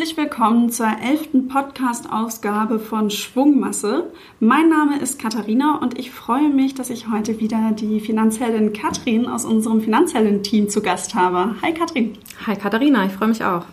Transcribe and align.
Herzlich 0.00 0.16
willkommen 0.16 0.70
zur 0.70 0.86
elften 0.86 1.48
Podcast-Ausgabe 1.48 2.78
von 2.78 3.10
Schwungmasse. 3.10 4.10
Mein 4.40 4.70
Name 4.70 4.98
ist 4.98 5.18
Katharina 5.18 5.76
und 5.76 5.98
ich 5.98 6.10
freue 6.10 6.48
mich, 6.48 6.74
dass 6.74 6.88
ich 6.88 7.10
heute 7.10 7.38
wieder 7.38 7.72
die 7.72 8.00
Finanzheldin 8.00 8.72
Katrin 8.72 9.26
aus 9.26 9.44
unserem 9.44 9.82
Finanzhelden-Team 9.82 10.70
zu 10.70 10.80
Gast 10.80 11.14
habe. 11.14 11.54
Hi 11.60 11.74
Katrin. 11.74 12.14
Hi 12.46 12.56
Katharina, 12.56 13.04
ich 13.04 13.12
freue 13.12 13.28
mich 13.28 13.44
auch. 13.44 13.66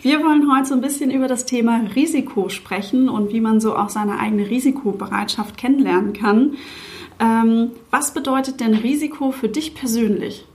Wir 0.00 0.24
wollen 0.24 0.50
heute 0.50 0.66
so 0.66 0.74
ein 0.74 0.80
bisschen 0.80 1.10
über 1.10 1.28
das 1.28 1.44
Thema 1.44 1.82
Risiko 1.94 2.48
sprechen 2.48 3.10
und 3.10 3.30
wie 3.30 3.42
man 3.42 3.60
so 3.60 3.76
auch 3.76 3.90
seine 3.90 4.18
eigene 4.18 4.48
Risikobereitschaft 4.48 5.58
kennenlernen 5.58 6.14
kann. 6.14 6.56
Ähm, 7.18 7.72
was 7.90 8.14
bedeutet 8.14 8.60
denn 8.60 8.72
Risiko 8.72 9.30
für 9.30 9.50
dich 9.50 9.74
persönlich? 9.74 10.46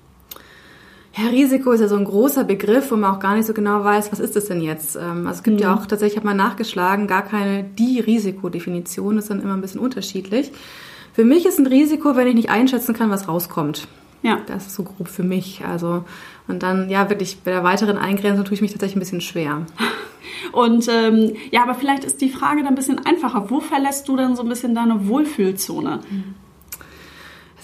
Ja, 1.18 1.30
Risiko 1.30 1.72
ist 1.72 1.80
ja 1.80 1.88
so 1.88 1.96
ein 1.96 2.04
großer 2.04 2.44
Begriff, 2.44 2.92
wo 2.92 2.98
man 2.98 3.16
auch 3.16 3.20
gar 3.20 3.36
nicht 3.36 3.46
so 3.46 3.54
genau 3.54 3.84
weiß, 3.84 4.12
was 4.12 4.20
ist 4.20 4.36
das 4.36 4.46
denn 4.46 4.62
jetzt? 4.62 4.98
Ähm, 4.98 5.28
also 5.28 5.38
es 5.38 5.44
gibt 5.44 5.58
mhm. 5.58 5.64
ja 5.64 5.74
auch 5.74 5.86
tatsächlich, 5.86 6.14
ich 6.14 6.18
habe 6.18 6.28
mal 6.28 6.34
nachgeschlagen, 6.34 7.08
gar 7.08 7.22
keine 7.22 7.64
die 7.64 8.02
Risikodefinition, 8.02 9.16
das 9.16 9.26
ist 9.26 9.30
dann 9.30 9.41
immer 9.41 9.54
ein 9.54 9.62
bisschen 9.62 9.80
unterschiedlich. 9.80 10.52
Für 11.14 11.24
mich 11.24 11.46
ist 11.46 11.58
ein 11.58 11.68
Risiko, 11.68 12.18
wenn 12.18 12.28
ich 12.28 12.36
nicht 12.36 12.50
einschätzen 12.50 12.94
kann, 12.94 13.10
was 13.10 13.30
rauskommt. 13.30 13.88
Ja. 14.24 14.40
Das 14.48 14.68
ist 14.68 14.76
so 14.76 14.84
grob 14.84 15.08
für 15.08 15.24
mich. 15.24 15.64
Also, 15.66 16.04
und 16.50 16.64
dann, 16.64 16.90
ja, 16.90 17.10
wirklich 17.10 17.38
bei 17.46 17.52
der 17.52 17.63
weiteren 17.63 17.98
Eingrenzung 17.98 18.44
tue 18.44 18.55
ich 18.55 18.62
mich 18.62 18.72
tatsächlich 18.72 18.98
ein 18.98 19.00
bisschen 19.00 19.22
schwer. 19.22 19.66
Und 20.52 20.88
ähm, 20.90 21.34
ja, 21.52 21.63
aber 21.63 21.76
vielleicht 21.76 22.04
ist 22.04 22.22
die 22.22 22.30
Frage 22.30 22.60
dann 22.60 22.70
ein 22.70 22.76
bisschen 22.76 23.05
einfacher. 23.05 23.50
Wo 23.50 23.62
verlässt 23.62 24.08
du 24.08 24.16
dann 24.16 24.36
so 24.36 24.44
ein 24.44 24.50
bisschen 24.50 24.76
deine 24.76 25.08
Wohlfühlzone? 25.08 26.02
Mhm 26.10 26.36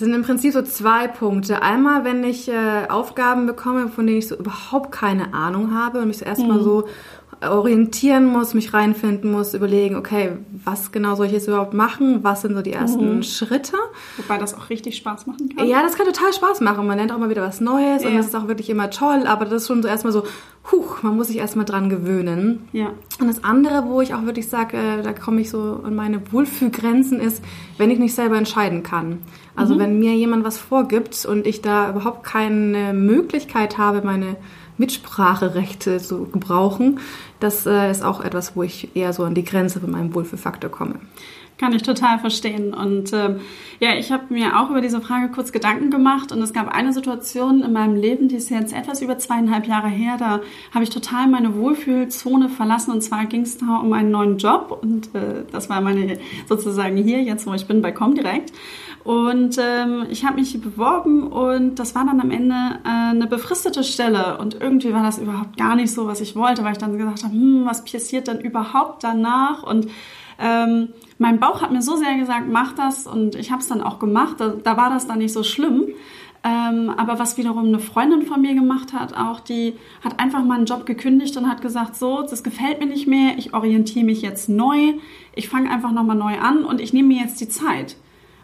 sind 0.02 0.14
im 0.14 0.24
Prinzip 0.24 0.54
so 0.54 0.62
zwei 0.62 1.08
Punkte. 1.08 1.62
Einmal, 1.62 2.04
wenn 2.04 2.24
ich 2.24 2.50
äh, 2.50 2.88
Aufgaben 2.90 3.46
bekomme, 3.46 3.88
von 3.88 4.06
denen 4.06 4.20
ich 4.20 4.28
so 4.28 4.36
überhaupt 4.36 4.92
keine 4.92 5.34
Ahnung 5.34 5.74
habe 5.74 6.00
und 6.00 6.08
mich 6.08 6.18
so 6.18 6.26
erstmal 6.26 6.58
mhm. 6.58 6.64
so 6.64 6.88
orientieren 7.42 8.26
muss, 8.26 8.54
mich 8.54 8.74
reinfinden 8.74 9.32
muss, 9.32 9.54
überlegen, 9.54 9.96
okay, 9.96 10.34
was 10.64 10.92
genau 10.92 11.16
soll 11.16 11.26
ich 11.26 11.32
jetzt 11.32 11.48
überhaupt 11.48 11.74
machen? 11.74 12.24
Was 12.24 12.42
sind 12.42 12.56
so 12.56 12.62
die 12.62 12.74
ersten 12.74 13.18
mhm. 13.18 13.24
Schritte? 13.24 13.78
Wobei 14.18 14.38
das 14.38 14.54
auch 14.54 14.70
richtig 14.70 14.96
Spaß 14.98 15.26
machen 15.26 15.50
kann. 15.56 15.68
Ja, 15.68 15.82
das 15.82 15.96
kann 15.96 16.06
total 16.06 16.34
Spaß 16.34 16.62
machen. 16.62 16.86
Man 16.86 16.98
lernt 16.98 17.12
auch 17.12 17.18
mal 17.18 17.30
wieder 17.30 17.42
was 17.42 17.60
Neues 17.60 18.04
ja. 18.04 18.10
und 18.10 18.18
das 18.18 18.28
ist 18.28 18.36
auch 18.36 18.48
wirklich 18.48 18.70
immer 18.70 18.90
toll, 18.92 19.26
aber 19.26 19.46
das 19.46 19.64
ist 19.64 19.68
schon 19.68 19.82
so 19.82 19.88
erstmal 19.88 20.14
so, 20.14 20.24
huch, 20.70 21.02
man 21.02 21.16
muss 21.16 21.28
sich 21.28 21.38
erstmal 21.38 21.66
dran 21.66 21.90
gewöhnen. 21.90 22.68
Ja. 22.72 22.92
Und 23.20 23.28
das 23.28 23.44
andere, 23.44 23.86
wo 23.88 24.02
ich 24.02 24.14
auch 24.14 24.26
wirklich 24.26 24.48
sage, 24.48 24.78
äh, 24.78 25.02
da 25.02 25.14
komme 25.14 25.42
ich 25.42 25.50
so 25.50 25.82
an 25.84 25.96
meine 25.96 26.22
Wohlfühlgrenzen 26.32 27.20
ist, 27.20 27.44
wenn 27.78 27.90
ich 27.90 28.00
nicht 28.00 28.14
selber 28.14 28.38
entscheiden 28.38 28.84
kann. 28.84 29.20
Also 29.56 29.76
mhm. 29.76 29.80
wenn 29.80 30.00
mir 30.00 30.14
jemand 30.16 30.44
was 30.44 30.58
vorgibt 30.58 31.26
und 31.26 31.48
ich 31.48 31.62
da 31.62 31.90
überhaupt 31.90 32.24
keine 32.24 32.94
Möglichkeit 32.94 33.78
habe, 33.78 34.02
meine 34.04 34.38
Mitspracherechte 34.78 35.98
zu 35.98 36.26
gebrauchen, 36.26 37.00
das 37.40 37.66
äh, 37.66 37.90
ist 37.90 38.04
auch 38.04 38.24
etwas, 38.24 38.56
wo 38.56 38.64
ich 38.64 38.96
eher 38.96 39.14
so 39.14 39.24
an 39.24 39.36
die 39.36 39.44
Grenze 39.44 39.80
von 39.80 39.92
meinem 39.92 40.14
Wohlfühlfaktor 40.14 40.70
komme. 40.70 40.96
Kann 41.62 41.74
ich 41.74 41.84
total 41.84 42.18
verstehen. 42.18 42.74
Und 42.74 43.14
äh, 43.14 43.36
ja, 43.80 43.94
ich 43.94 44.12
habe 44.12 44.34
mir 44.34 44.60
auch 44.60 44.72
über 44.72 44.82
diese 44.82 45.00
Frage 45.00 45.30
kurz 45.30 45.52
Gedanken 45.52 45.92
gemacht 45.92 46.32
und 46.32 46.42
es 46.42 46.54
gab 46.54 46.68
eine 46.70 46.92
Situation 46.92 47.62
in 47.62 47.72
meinem 47.72 47.96
Leben, 47.96 48.30
die 48.30 48.38
ist 48.38 48.50
jetzt 48.50 48.74
etwas 48.74 49.04
über 49.04 49.20
zweieinhalb 49.20 49.68
Jahre 49.68 49.88
her. 49.88 50.16
Da 50.18 50.42
habe 50.74 50.84
ich 50.84 50.90
total 50.90 51.28
meine 51.28 51.56
Wohlfühlzone 51.56 52.50
verlassen 52.50 52.90
und 52.90 53.02
zwar 53.02 53.28
ging 53.28 53.42
es 53.44 53.60
da 53.60 53.76
um 53.78 53.94
einen 53.94 54.10
neuen 54.10 54.40
Job 54.40 54.80
und 54.82 55.14
äh, 55.14 55.44
das 55.52 55.70
war 55.70 55.82
meine 55.82 56.18
sozusagen 56.50 56.98
hier 56.98 57.22
jetzt, 57.22 57.46
wo 57.46 57.54
ich 57.54 57.68
bin 57.68 57.84
bei 57.84 57.92
Comdirect. 57.92 58.52
Und 59.04 59.60
ähm, 59.60 60.08
ich 60.10 60.26
habe 60.26 60.38
mich 60.40 60.60
beworben 60.60 61.28
und 61.28 61.76
das 61.76 61.94
war 61.94 62.06
dann 62.06 62.20
am 62.20 62.32
Ende 62.32 62.56
äh, 62.86 63.12
eine 63.12 63.28
befristete 63.28 63.84
Stelle. 63.84 64.40
Und 64.40 64.60
irgendwie 64.60 64.94
war 64.94 65.04
das 65.04 65.20
überhaupt 65.20 65.58
gar 65.58 65.76
nicht 65.76 65.92
so, 65.94 66.08
was 66.08 66.22
ich 66.22 66.36
wollte, 66.36 66.64
weil 66.64 66.72
ich 66.72 66.78
dann 66.80 66.98
gesagt 66.98 67.24
habe, 67.24 67.34
hm, 67.34 67.66
was 67.66 67.86
passiert 67.86 68.28
denn 68.28 68.40
überhaupt 68.40 69.04
danach? 69.04 69.62
Und 69.62 69.88
ähm, 70.42 70.90
mein 71.18 71.40
Bauch 71.40 71.62
hat 71.62 71.72
mir 71.72 71.82
so 71.82 71.96
sehr 71.96 72.16
gesagt, 72.16 72.48
mach 72.50 72.74
das 72.74 73.06
und 73.06 73.36
ich 73.36 73.52
habe 73.52 73.62
es 73.62 73.68
dann 73.68 73.82
auch 73.82 74.00
gemacht. 74.00 74.38
Da, 74.40 74.50
da, 74.50 74.76
war 74.76 74.90
das 74.90 75.08
dann 75.08 75.20
nicht 75.20 75.34
so 75.34 75.44
schlimm. 75.44 75.90
Ähm, 76.44 76.90
aber 76.98 77.20
was 77.20 77.38
wiederum 77.38 77.68
eine 77.68 77.78
Freundin 77.78 78.24
von 78.24 78.42
mir 78.42 78.56
gemacht 78.56 78.94
hat, 78.94 79.16
auch 79.16 79.40
die 79.40 79.76
hat 80.04 80.20
einfach 80.20 80.44
mal 80.44 80.56
einen 80.56 80.66
Job 80.66 80.88
gekündigt 80.88 81.38
und 81.38 81.48
hat 81.48 81.62
gesagt, 81.62 81.96
so, 81.96 82.24
das 82.24 82.42
gefällt 82.42 82.80
mir 82.80 82.88
nicht 82.88 83.06
mehr, 83.06 83.38
ich 83.38 83.54
orientiere 83.54 84.06
mich 84.06 84.24
jetzt 84.24 84.50
neu, 84.50 84.96
ich 85.36 85.50
fange 85.50 85.70
einfach 85.70 85.92
nochmal 85.92 86.16
neu 86.16 86.40
an 86.40 86.66
und 86.66 86.82
ich 86.82 86.94
nehme 86.94 87.10
mir 87.10 87.22
jetzt 87.22 87.40
die 87.42 87.48
Zeit. 87.48 87.96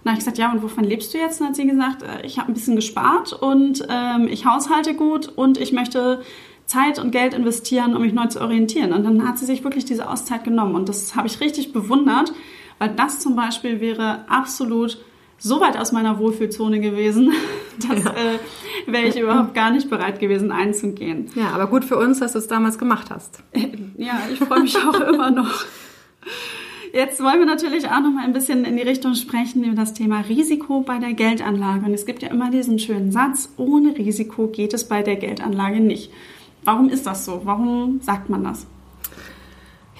Dann 0.03 0.11
habe 0.13 0.19
ich 0.19 0.25
gesagt, 0.25 0.37
ja, 0.37 0.51
und 0.51 0.61
wovon 0.61 0.83
lebst 0.83 1.15
du 1.15 1.17
jetzt? 1.17 1.41
Und 1.41 1.47
hat 1.47 1.55
sie 1.55 1.65
gesagt, 1.65 2.03
äh, 2.03 2.23
ich 2.23 2.37
habe 2.37 2.51
ein 2.51 2.53
bisschen 2.53 2.75
gespart 2.75 3.33
und 3.33 3.85
ähm, 3.89 4.27
ich 4.29 4.45
haushalte 4.45 4.93
gut 4.93 5.27
und 5.35 5.57
ich 5.57 5.73
möchte 5.73 6.21
Zeit 6.67 6.99
und 6.99 7.11
Geld 7.11 7.33
investieren, 7.33 7.95
um 7.95 8.01
mich 8.01 8.13
neu 8.13 8.27
zu 8.27 8.41
orientieren. 8.41 8.93
Und 8.93 9.03
dann 9.03 9.27
hat 9.27 9.39
sie 9.39 9.45
sich 9.45 9.63
wirklich 9.63 9.85
diese 9.85 10.09
Auszeit 10.09 10.43
genommen. 10.43 10.75
Und 10.75 10.89
das 10.89 11.15
habe 11.15 11.27
ich 11.27 11.39
richtig 11.39 11.73
bewundert, 11.73 12.33
weil 12.77 12.89
das 12.89 13.19
zum 13.19 13.35
Beispiel 13.35 13.79
wäre 13.79 14.25
absolut 14.29 14.99
so 15.39 15.61
weit 15.61 15.77
aus 15.77 15.91
meiner 15.91 16.19
Wohlfühlzone 16.19 16.79
gewesen, 16.79 17.31
dass 17.87 18.03
ja. 18.03 18.11
äh, 18.11 18.39
wäre 18.85 19.07
ich 19.07 19.19
überhaupt 19.19 19.53
gar 19.53 19.71
nicht 19.71 19.89
bereit 19.89 20.19
gewesen 20.19 20.51
einzugehen. 20.51 21.29
Ja, 21.35 21.51
aber 21.51 21.67
gut 21.67 21.85
für 21.85 21.97
uns, 21.97 22.19
dass 22.19 22.33
du 22.33 22.39
es 22.39 22.47
damals 22.47 22.77
gemacht 22.77 23.09
hast. 23.11 23.43
Ja, 23.97 24.19
ich 24.31 24.39
freue 24.39 24.61
mich 24.61 24.77
auch 24.77 24.99
immer 24.99 25.31
noch. 25.31 25.65
Jetzt 26.93 27.21
wollen 27.21 27.39
wir 27.39 27.45
natürlich 27.45 27.85
auch 27.87 27.99
noch 27.99 28.11
mal 28.11 28.23
ein 28.23 28.33
bisschen 28.33 28.65
in 28.65 28.77
die 28.77 28.83
Richtung 28.83 29.13
sprechen 29.15 29.63
über 29.63 29.75
das 29.75 29.93
Thema 29.93 30.21
Risiko 30.21 30.81
bei 30.81 30.97
der 30.99 31.13
Geldanlage. 31.13 31.85
Und 31.85 31.93
es 31.93 32.05
gibt 32.05 32.23
ja 32.23 32.29
immer 32.29 32.49
diesen 32.49 32.79
schönen 32.79 33.11
Satz, 33.11 33.53
ohne 33.57 33.97
Risiko 33.97 34.47
geht 34.47 34.73
es 34.73 34.87
bei 34.87 35.03
der 35.03 35.15
Geldanlage 35.15 35.79
nicht. 35.79 36.11
Warum 36.67 36.89
ist 36.89 37.07
das 37.07 37.23
so? 37.23 37.43
Warum 37.45 38.01
sagt 38.01 38.29
man 38.29 38.43
das? 38.43 38.67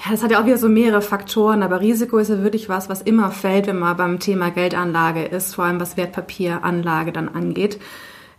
Ja, 0.03 0.11
das 0.11 0.21
hat 0.21 0.31
ja 0.31 0.41
auch 0.41 0.45
wieder 0.45 0.57
so 0.57 0.67
mehrere 0.67 1.01
Faktoren, 1.01 1.63
aber 1.63 1.79
Risiko 1.79 2.17
ist 2.17 2.27
ja 2.27 2.43
wirklich 2.43 2.67
was, 2.67 2.89
was 2.89 3.01
immer 3.01 3.31
fällt, 3.31 3.67
wenn 3.67 3.79
man 3.79 3.95
beim 3.95 4.19
Thema 4.19 4.51
Geldanlage 4.51 5.23
ist, 5.23 5.55
vor 5.55 5.63
allem 5.63 5.79
was 5.79 5.95
Wertpapieranlage 5.95 7.13
dann 7.13 7.29
angeht. 7.29 7.79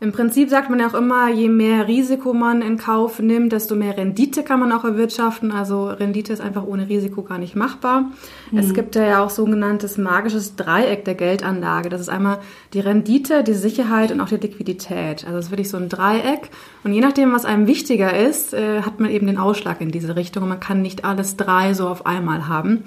Im 0.01 0.13
Prinzip 0.13 0.49
sagt 0.49 0.71
man 0.71 0.79
ja 0.79 0.87
auch 0.87 0.95
immer, 0.95 1.29
je 1.29 1.49
mehr 1.49 1.89
Risiko 1.89 2.33
man 2.33 2.63
in 2.63 2.77
Kauf 2.77 3.19
nimmt, 3.19 3.53
desto 3.53 3.75
mehr 3.75 3.97
Rendite 3.97 4.45
kann 4.45 4.61
man 4.61 4.71
auch 4.71 4.85
erwirtschaften. 4.85 5.51
Also 5.51 5.89
Rendite 5.89 6.33
ist 6.33 6.41
einfach 6.41 6.65
ohne 6.65 6.89
Risiko 6.89 7.23
gar 7.23 7.39
nicht 7.39 7.57
machbar. 7.57 8.13
Mhm. 8.53 8.59
Es 8.59 8.75
gibt 8.75 8.95
ja 8.95 9.25
auch 9.25 9.31
sogenanntes 9.31 9.99
magisches 9.99 10.55
Dreieck 10.55 11.05
der 11.05 11.17
Geldanlage. 11.17 11.89
Das 11.89 12.01
ist 12.01 12.11
einmal 12.11 12.39
die 12.75 12.81
Rendite, 12.81 13.43
die 13.43 13.55
Sicherheit 13.55 14.13
und 14.13 14.21
auch 14.21 14.29
die 14.29 14.37
Liquidität. 14.37 15.27
Also 15.27 15.39
es 15.39 15.47
ist 15.47 15.51
wirklich 15.51 15.69
so 15.69 15.79
ein 15.79 15.89
Dreieck. 15.89 16.51
Und 16.85 16.93
je 16.93 17.01
nachdem, 17.01 17.33
was 17.33 17.45
einem 17.45 17.67
wichtiger 17.67 18.17
ist, 18.17 18.55
äh, 18.55 18.83
hat 18.83 19.01
man 19.01 19.11
eben 19.11 19.27
den 19.27 19.37
Ausschlag 19.37 19.81
in 19.81 19.91
diese 19.91 20.15
Richtung. 20.15 20.45
Und 20.45 20.51
man 20.51 20.61
kann 20.61 20.81
nicht 20.81 21.05
alles 21.05 21.37
drei 21.37 21.75
so 21.75 21.89
auf 21.89 22.07
einmal 22.07 22.47
haben. 22.47 22.85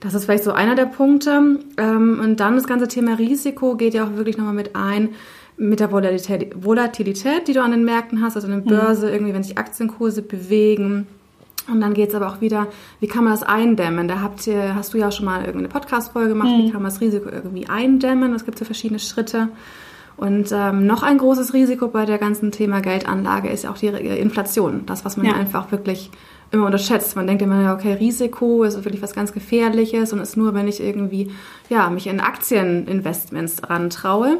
Das 0.00 0.12
ist 0.12 0.24
vielleicht 0.26 0.44
so 0.44 0.52
einer 0.52 0.74
der 0.74 0.86
Punkte. 0.86 1.60
Ähm, 1.78 2.20
und 2.22 2.40
dann 2.40 2.56
das 2.56 2.66
ganze 2.66 2.88
Thema 2.88 3.14
Risiko 3.14 3.74
geht 3.76 3.94
ja 3.94 4.04
auch 4.04 4.16
wirklich 4.16 4.36
nochmal 4.36 4.52
mit 4.52 4.76
ein 4.76 5.10
mit 5.56 5.80
der 5.80 5.92
Volatilität, 5.92 6.64
Volatilität, 6.64 7.48
die 7.48 7.52
du 7.52 7.62
an 7.62 7.70
den 7.70 7.84
Märkten 7.84 8.22
hast, 8.22 8.36
also 8.36 8.48
an 8.48 8.64
der 8.64 8.70
Börse, 8.70 9.06
mhm. 9.06 9.12
irgendwie, 9.12 9.34
wenn 9.34 9.42
sich 9.42 9.58
Aktienkurse 9.58 10.22
bewegen. 10.22 11.06
Und 11.68 11.80
dann 11.80 11.94
geht 11.94 12.08
es 12.08 12.14
aber 12.14 12.28
auch 12.28 12.40
wieder, 12.40 12.66
wie 12.98 13.06
kann 13.06 13.24
man 13.24 13.32
das 13.32 13.44
eindämmen? 13.44 14.08
Da 14.08 14.20
habt 14.20 14.46
ihr, 14.46 14.74
hast 14.74 14.94
du 14.94 14.98
ja 14.98 15.12
schon 15.12 15.26
mal 15.26 15.40
irgendeine 15.40 15.68
Podcast-Folge 15.68 16.30
gemacht, 16.30 16.48
mhm. 16.48 16.58
wie 16.58 16.70
kann 16.70 16.82
man 16.82 16.90
das 16.90 17.00
Risiko 17.00 17.28
irgendwie 17.28 17.68
eindämmen? 17.68 18.34
Es 18.34 18.44
gibt 18.44 18.58
ja 18.58 18.66
verschiedene 18.66 18.98
Schritte. 18.98 19.48
Und 20.16 20.50
ähm, 20.52 20.86
noch 20.86 21.02
ein 21.02 21.18
großes 21.18 21.54
Risiko 21.54 21.88
bei 21.88 22.04
der 22.04 22.18
ganzen 22.18 22.52
Thema 22.52 22.80
Geldanlage 22.80 23.48
ist 23.48 23.64
ja 23.64 23.70
auch 23.70 23.78
die 23.78 23.86
Inflation. 23.86 24.82
Das, 24.86 25.04
was 25.04 25.16
man 25.16 25.26
ja. 25.26 25.32
einfach 25.34 25.72
wirklich 25.72 26.10
immer 26.50 26.66
unterschätzt. 26.66 27.16
Man 27.16 27.26
denkt 27.26 27.42
immer, 27.42 27.72
okay, 27.72 27.94
Risiko 27.94 28.62
ist 28.62 28.84
wirklich 28.84 29.02
was 29.02 29.14
ganz 29.14 29.32
Gefährliches 29.32 30.12
und 30.12 30.20
ist 30.20 30.36
nur, 30.36 30.54
wenn 30.54 30.68
ich 30.68 30.80
irgendwie 30.80 31.30
ja, 31.70 31.88
mich 31.90 32.06
in 32.06 32.20
Aktieninvestments 32.20 33.68
rantraue. 33.68 34.38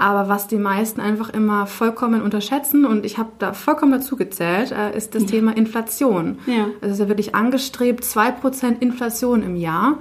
Aber 0.00 0.30
was 0.30 0.46
die 0.46 0.56
meisten 0.56 0.98
einfach 0.98 1.28
immer 1.28 1.66
vollkommen 1.66 2.22
unterschätzen, 2.22 2.86
und 2.86 3.04
ich 3.04 3.18
habe 3.18 3.28
da 3.38 3.52
vollkommen 3.52 3.92
dazu 3.92 4.16
gezählt, 4.16 4.72
äh, 4.72 4.96
ist 4.96 5.14
das 5.14 5.24
ja. 5.24 5.28
Thema 5.28 5.54
Inflation. 5.54 6.38
Ja. 6.46 6.68
Es 6.80 6.92
ist 6.92 7.00
ja 7.00 7.08
wirklich 7.08 7.34
angestrebt, 7.34 8.02
2% 8.02 8.80
Inflation 8.80 9.42
im 9.42 9.56
Jahr. 9.56 9.98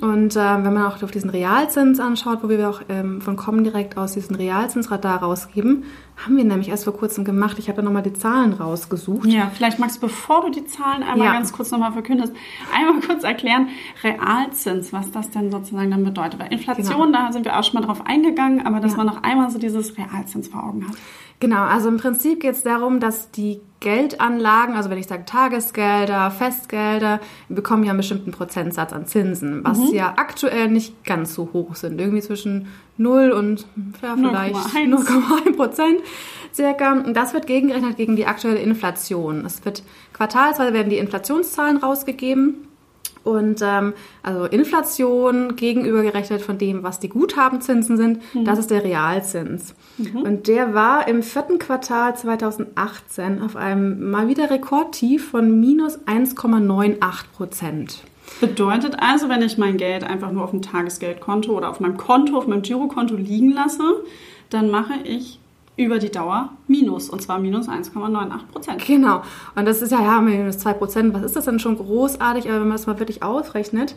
Und 0.00 0.34
äh, 0.34 0.38
wenn 0.38 0.72
man 0.72 0.86
auch 0.86 1.02
auf 1.02 1.10
diesen 1.10 1.28
Realzins 1.28 2.00
anschaut, 2.00 2.38
wo 2.42 2.48
wir 2.48 2.70
auch 2.70 2.80
ähm, 2.88 3.20
von 3.20 3.36
Comdirect 3.36 3.98
aus 3.98 4.14
diesen 4.14 4.34
Realzinsradar 4.34 5.22
rausgeben, 5.22 5.84
haben 6.16 6.36
wir 6.36 6.44
nämlich 6.44 6.68
erst 6.68 6.84
vor 6.84 6.96
kurzem 6.96 7.24
gemacht. 7.24 7.58
Ich 7.58 7.68
habe 7.68 7.76
da 7.76 7.82
nochmal 7.82 8.02
die 8.02 8.12
Zahlen 8.12 8.52
rausgesucht. 8.52 9.26
Ja, 9.26 9.50
vielleicht 9.52 9.78
magst 9.78 9.96
du, 9.96 10.00
bevor 10.02 10.42
du 10.42 10.50
die 10.50 10.64
Zahlen 10.64 11.02
einmal 11.02 11.26
ja. 11.26 11.32
ganz 11.32 11.52
kurz 11.52 11.70
nochmal 11.70 11.92
verkündest, 11.92 12.32
einmal 12.72 13.00
kurz 13.00 13.24
erklären, 13.24 13.68
Realzins, 14.02 14.92
was 14.92 15.10
das 15.10 15.30
denn 15.30 15.50
sozusagen 15.50 15.90
dann 15.90 16.04
bedeutet. 16.04 16.38
Weil 16.40 16.52
Inflation, 16.52 17.12
genau. 17.12 17.26
da 17.26 17.32
sind 17.32 17.44
wir 17.44 17.58
auch 17.58 17.64
schon 17.64 17.80
mal 17.80 17.86
drauf 17.86 18.06
eingegangen, 18.06 18.64
aber 18.64 18.80
dass 18.80 18.92
ja. 18.92 18.98
man 18.98 19.06
noch 19.06 19.22
einmal 19.22 19.50
so 19.50 19.58
dieses 19.58 19.98
Realzins 19.98 20.48
vor 20.48 20.64
Augen 20.64 20.88
hat. 20.88 20.96
Genau, 21.40 21.62
also 21.62 21.88
im 21.88 21.98
Prinzip 21.98 22.40
geht 22.40 22.54
es 22.54 22.62
darum, 22.62 23.00
dass 23.00 23.30
die 23.30 23.60
Geldanlagen, 23.84 24.76
also 24.76 24.88
wenn 24.88 24.96
ich 24.96 25.06
sage 25.06 25.26
Tagesgelder, 25.26 26.30
Festgelder, 26.30 27.20
bekommen 27.50 27.84
ja 27.84 27.90
einen 27.90 27.98
bestimmten 27.98 28.30
Prozentsatz 28.30 28.94
an 28.94 29.06
Zinsen, 29.06 29.62
was 29.62 29.78
mhm. 29.78 29.94
ja 29.94 30.14
aktuell 30.16 30.68
nicht 30.68 31.04
ganz 31.04 31.34
so 31.34 31.50
hoch 31.52 31.74
sind. 31.74 32.00
Irgendwie 32.00 32.22
zwischen 32.22 32.68
0 32.96 33.30
und 33.32 33.66
ja, 34.00 34.16
vielleicht 34.16 34.56
0,1 34.56 35.56
Prozent. 35.56 36.00
circa. 36.54 36.92
Und 36.92 37.14
das 37.14 37.34
wird 37.34 37.46
gegengerechnet 37.46 37.98
gegen 37.98 38.16
die 38.16 38.26
aktuelle 38.26 38.58
Inflation. 38.58 39.44
Es 39.44 39.62
wird 39.66 39.82
quartalsweise 40.14 40.72
werden 40.72 40.88
die 40.88 40.98
Inflationszahlen 40.98 41.76
rausgegeben. 41.76 42.68
Und 43.24 43.60
ähm, 43.62 43.94
also 44.22 44.44
Inflation 44.44 45.56
gegenübergerechnet 45.56 46.42
von 46.42 46.58
dem, 46.58 46.82
was 46.82 47.00
die 47.00 47.08
Guthabenzinsen 47.08 47.96
sind, 47.96 48.34
mhm. 48.34 48.44
das 48.44 48.58
ist 48.58 48.70
der 48.70 48.84
Realzins. 48.84 49.74
Mhm. 49.96 50.20
Und 50.22 50.46
der 50.46 50.74
war 50.74 51.08
im 51.08 51.22
vierten 51.22 51.58
Quartal 51.58 52.14
2018 52.16 53.40
auf 53.40 53.56
einem 53.56 54.10
mal 54.10 54.28
wieder 54.28 54.50
Rekordtief 54.50 55.30
von 55.30 55.58
minus 55.58 55.98
1,98 56.00 56.98
Prozent. 57.34 58.02
Bedeutet 58.40 58.96
also, 58.98 59.28
wenn 59.28 59.42
ich 59.42 59.58
mein 59.58 59.76
Geld 59.76 60.04
einfach 60.04 60.32
nur 60.32 60.44
auf 60.44 60.50
dem 60.50 60.62
Tagesgeldkonto 60.62 61.52
oder 61.52 61.70
auf 61.70 61.80
meinem 61.80 61.96
Konto, 61.96 62.36
auf 62.36 62.46
meinem 62.46 62.62
Girokonto 62.62 63.16
liegen 63.16 63.52
lasse, 63.52 64.02
dann 64.50 64.70
mache 64.70 64.94
ich 65.04 65.38
über 65.76 65.98
die 65.98 66.10
Dauer 66.10 66.50
minus 66.68 67.10
und 67.10 67.20
zwar 67.20 67.38
minus 67.38 67.68
1,98 67.68 68.46
Prozent. 68.52 68.86
Genau. 68.86 69.22
Und 69.56 69.64
das 69.66 69.82
ist 69.82 69.90
ja, 69.90 70.00
ja, 70.00 70.20
minus 70.20 70.58
2 70.58 70.72
Prozent. 70.74 71.14
Was 71.14 71.22
ist 71.22 71.36
das 71.36 71.46
denn 71.46 71.58
schon 71.58 71.76
großartig? 71.76 72.48
Aber 72.48 72.60
wenn 72.60 72.68
man 72.68 72.76
das 72.76 72.86
mal 72.86 72.98
wirklich 72.98 73.22
ausrechnet, 73.22 73.94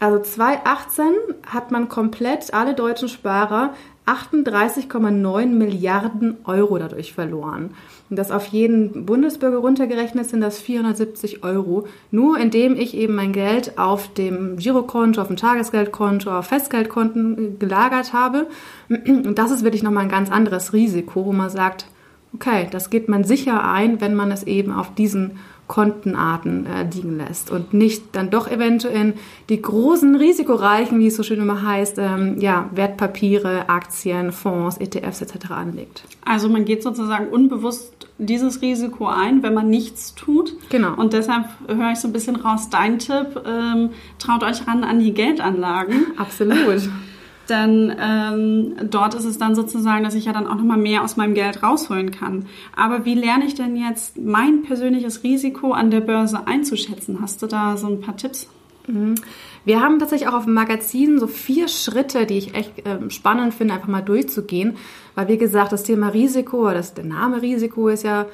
also 0.00 0.18
2018 0.18 1.06
hat 1.46 1.70
man 1.70 1.88
komplett 1.88 2.52
alle 2.52 2.74
deutschen 2.74 3.08
Sparer 3.08 3.74
38,9 4.06 5.46
Milliarden 5.46 6.36
Euro 6.44 6.78
dadurch 6.78 7.14
verloren. 7.14 7.70
Und 8.10 8.18
das 8.18 8.30
auf 8.30 8.46
jeden 8.46 9.06
Bundesbürger 9.06 9.58
runtergerechnet 9.58 10.28
sind 10.28 10.42
das 10.42 10.58
470 10.58 11.42
Euro. 11.42 11.86
Nur 12.10 12.38
indem 12.38 12.76
ich 12.76 12.94
eben 12.94 13.14
mein 13.14 13.32
Geld 13.32 13.78
auf 13.78 14.12
dem 14.12 14.56
Girokonto, 14.56 15.22
auf 15.22 15.28
dem 15.28 15.36
Tagesgeldkonto, 15.36 16.30
auf 16.30 16.46
Festgeldkonten 16.46 17.58
gelagert 17.58 18.12
habe. 18.12 18.46
Und 18.88 19.38
das 19.38 19.50
ist 19.50 19.64
wirklich 19.64 19.82
nochmal 19.82 20.04
ein 20.04 20.10
ganz 20.10 20.30
anderes 20.30 20.74
Risiko, 20.74 21.24
wo 21.24 21.32
man 21.32 21.48
sagt, 21.48 21.86
okay, 22.34 22.66
das 22.70 22.90
geht 22.90 23.08
man 23.08 23.24
sicher 23.24 23.64
ein, 23.64 24.00
wenn 24.00 24.14
man 24.14 24.30
es 24.30 24.42
eben 24.42 24.72
auf 24.72 24.94
diesen 24.94 25.38
Kontenarten 25.66 26.66
äh, 26.66 26.84
liegen 26.92 27.16
lässt 27.16 27.50
und 27.50 27.72
nicht 27.72 28.14
dann 28.14 28.30
doch 28.30 28.50
eventuell 28.50 29.14
die 29.48 29.60
großen 29.60 30.14
risikoreichen, 30.14 30.98
wie 30.98 31.06
es 31.06 31.16
so 31.16 31.22
schön 31.22 31.40
immer 31.40 31.62
heißt, 31.62 31.98
ähm, 31.98 32.38
ja, 32.38 32.68
Wertpapiere, 32.72 33.68
Aktien, 33.68 34.32
Fonds, 34.32 34.76
ETFs 34.78 35.22
etc. 35.22 35.50
anlegt. 35.50 36.04
Also 36.24 36.48
man 36.48 36.64
geht 36.64 36.82
sozusagen 36.82 37.28
unbewusst 37.28 38.08
dieses 38.18 38.62
Risiko 38.62 39.06
ein, 39.06 39.42
wenn 39.42 39.54
man 39.54 39.70
nichts 39.70 40.14
tut. 40.14 40.54
Genau. 40.68 40.94
Und 40.94 41.12
deshalb 41.12 41.46
höre 41.66 41.92
ich 41.92 41.98
so 41.98 42.08
ein 42.08 42.12
bisschen 42.12 42.36
raus, 42.36 42.68
dein 42.70 42.98
Tipp, 42.98 43.42
ähm, 43.46 43.90
traut 44.18 44.42
euch 44.42 44.66
ran 44.66 44.84
an 44.84 45.00
die 45.00 45.12
Geldanlagen. 45.12 46.06
Absolut. 46.16 46.88
Denn 47.48 47.94
ähm, 47.98 48.74
dort 48.90 49.14
ist 49.14 49.24
es 49.24 49.38
dann 49.38 49.54
sozusagen, 49.54 50.02
dass 50.04 50.14
ich 50.14 50.24
ja 50.24 50.32
dann 50.32 50.46
auch 50.46 50.54
nochmal 50.54 50.78
mehr 50.78 51.02
aus 51.02 51.16
meinem 51.16 51.34
Geld 51.34 51.62
rausholen 51.62 52.10
kann. 52.10 52.46
Aber 52.74 53.04
wie 53.04 53.14
lerne 53.14 53.44
ich 53.44 53.54
denn 53.54 53.76
jetzt 53.76 54.16
mein 54.18 54.62
persönliches 54.62 55.22
Risiko 55.22 55.72
an 55.72 55.90
der 55.90 56.00
Börse 56.00 56.46
einzuschätzen? 56.46 57.18
Hast 57.20 57.42
du 57.42 57.46
da 57.46 57.76
so 57.76 57.86
ein 57.88 58.00
paar 58.00 58.16
Tipps? 58.16 58.48
Mhm. 58.86 59.16
Wir 59.64 59.80
haben 59.80 59.98
tatsächlich 59.98 60.28
auch 60.28 60.34
auf 60.34 60.44
dem 60.44 60.54
Magazin 60.54 61.18
so 61.18 61.26
vier 61.26 61.68
Schritte, 61.68 62.26
die 62.26 62.38
ich 62.38 62.54
echt 62.54 62.86
äh, 62.86 63.10
spannend 63.10 63.54
finde, 63.54 63.74
einfach 63.74 63.88
mal 63.88 64.02
durchzugehen. 64.02 64.76
Weil, 65.14 65.28
wie 65.28 65.38
gesagt, 65.38 65.72
das 65.72 65.84
Thema 65.84 66.08
Risiko, 66.08 66.70
das, 66.70 66.94
der 66.94 67.04
Name 67.04 67.40
Risiko 67.40 67.88
ist 67.88 68.04
ja 68.04 68.26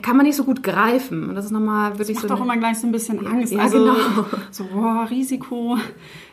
kann 0.00 0.16
man 0.16 0.26
nicht 0.26 0.36
so 0.36 0.44
gut 0.44 0.62
greifen. 0.62 1.28
Und 1.28 1.34
das 1.34 1.46
ist 1.46 1.50
nochmal 1.50 1.98
wirklich 1.98 2.16
das 2.16 2.24
macht 2.24 2.28
so. 2.28 2.34
doch 2.36 2.42
immer 2.42 2.56
gleich 2.56 2.78
so 2.78 2.86
ein 2.86 2.92
bisschen 2.92 3.26
Angst. 3.26 3.52
Ja, 3.52 3.60
also, 3.60 3.78
genau. 3.78 3.96
So, 4.50 4.64
boah, 4.64 5.06
Risiko, 5.08 5.78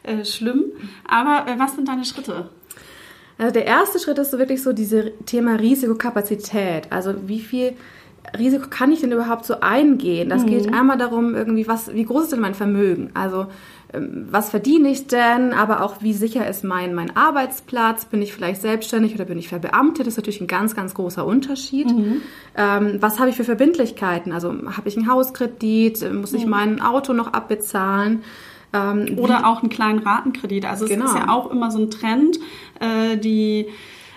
äh, 0.04 0.25
schlimm. 0.25 0.65
Aber 1.07 1.50
äh, 1.50 1.60
was 1.60 1.75
sind 1.75 1.88
deine 1.88 2.06
Schritte? 2.06 2.50
Also 3.38 3.54
der 3.54 3.65
erste 3.65 4.00
Schritt 4.00 4.18
ist 4.19 4.31
so 4.31 4.39
wirklich 4.39 4.62
so 4.62 4.74
dieses 4.74 5.06
Thema 5.25 5.56
Risikokapazität. 5.56 6.92
Also 6.92 7.15
wie 7.27 7.39
viel 7.39 7.74
Risiko 8.38 8.68
kann 8.69 8.92
ich 8.92 9.01
denn 9.01 9.12
überhaupt 9.12 9.45
so 9.45 9.60
eingehen? 9.60 10.30
Das 10.30 10.44
mhm. 10.44 10.48
geht 10.48 10.74
einmal 10.74 10.98
darum, 10.98 11.36
irgendwie, 11.36 11.68
was, 11.68 11.94
wie 11.94 12.06
groß 12.06 12.24
ist 12.25 12.31
denn 12.33 12.39
mein 12.39 12.54
Vermögen? 12.54 13.10
Also 13.13 13.48
was 13.93 14.49
verdiene 14.49 14.89
ich 14.89 15.07
denn, 15.07 15.53
aber 15.53 15.83
auch 15.83 16.01
wie 16.01 16.13
sicher 16.13 16.47
ist 16.47 16.63
mein, 16.63 16.95
mein 16.95 17.15
Arbeitsplatz, 17.15 18.05
bin 18.05 18.21
ich 18.21 18.33
vielleicht 18.33 18.61
selbstständig 18.61 19.13
oder 19.13 19.25
bin 19.25 19.37
ich 19.37 19.49
verbeamtet, 19.49 20.07
das 20.07 20.13
ist 20.13 20.17
natürlich 20.17 20.41
ein 20.41 20.47
ganz, 20.47 20.75
ganz 20.75 20.93
großer 20.93 21.25
Unterschied. 21.25 21.91
Mhm. 21.91 22.21
Ähm, 22.57 22.97
was 22.99 23.19
habe 23.19 23.29
ich 23.29 23.35
für 23.35 23.43
Verbindlichkeiten, 23.43 24.31
also 24.31 24.51
habe 24.51 24.89
ich 24.89 24.97
einen 24.97 25.09
Hauskredit, 25.09 26.11
muss 26.13 26.33
ich 26.33 26.45
mhm. 26.45 26.51
mein 26.51 26.81
Auto 26.81 27.13
noch 27.13 27.33
abbezahlen, 27.33 28.23
ähm, 28.73 29.17
oder 29.19 29.47
auch 29.47 29.61
einen 29.61 29.69
kleinen 29.69 29.99
Ratenkredit. 29.99 30.65
Also 30.65 30.85
es 30.85 30.89
genau. 30.89 31.05
ist 31.05 31.15
ja 31.15 31.29
auch 31.29 31.51
immer 31.51 31.71
so 31.71 31.79
ein 31.79 31.91
Trend, 31.91 32.39
äh, 32.79 33.17
die 33.17 33.67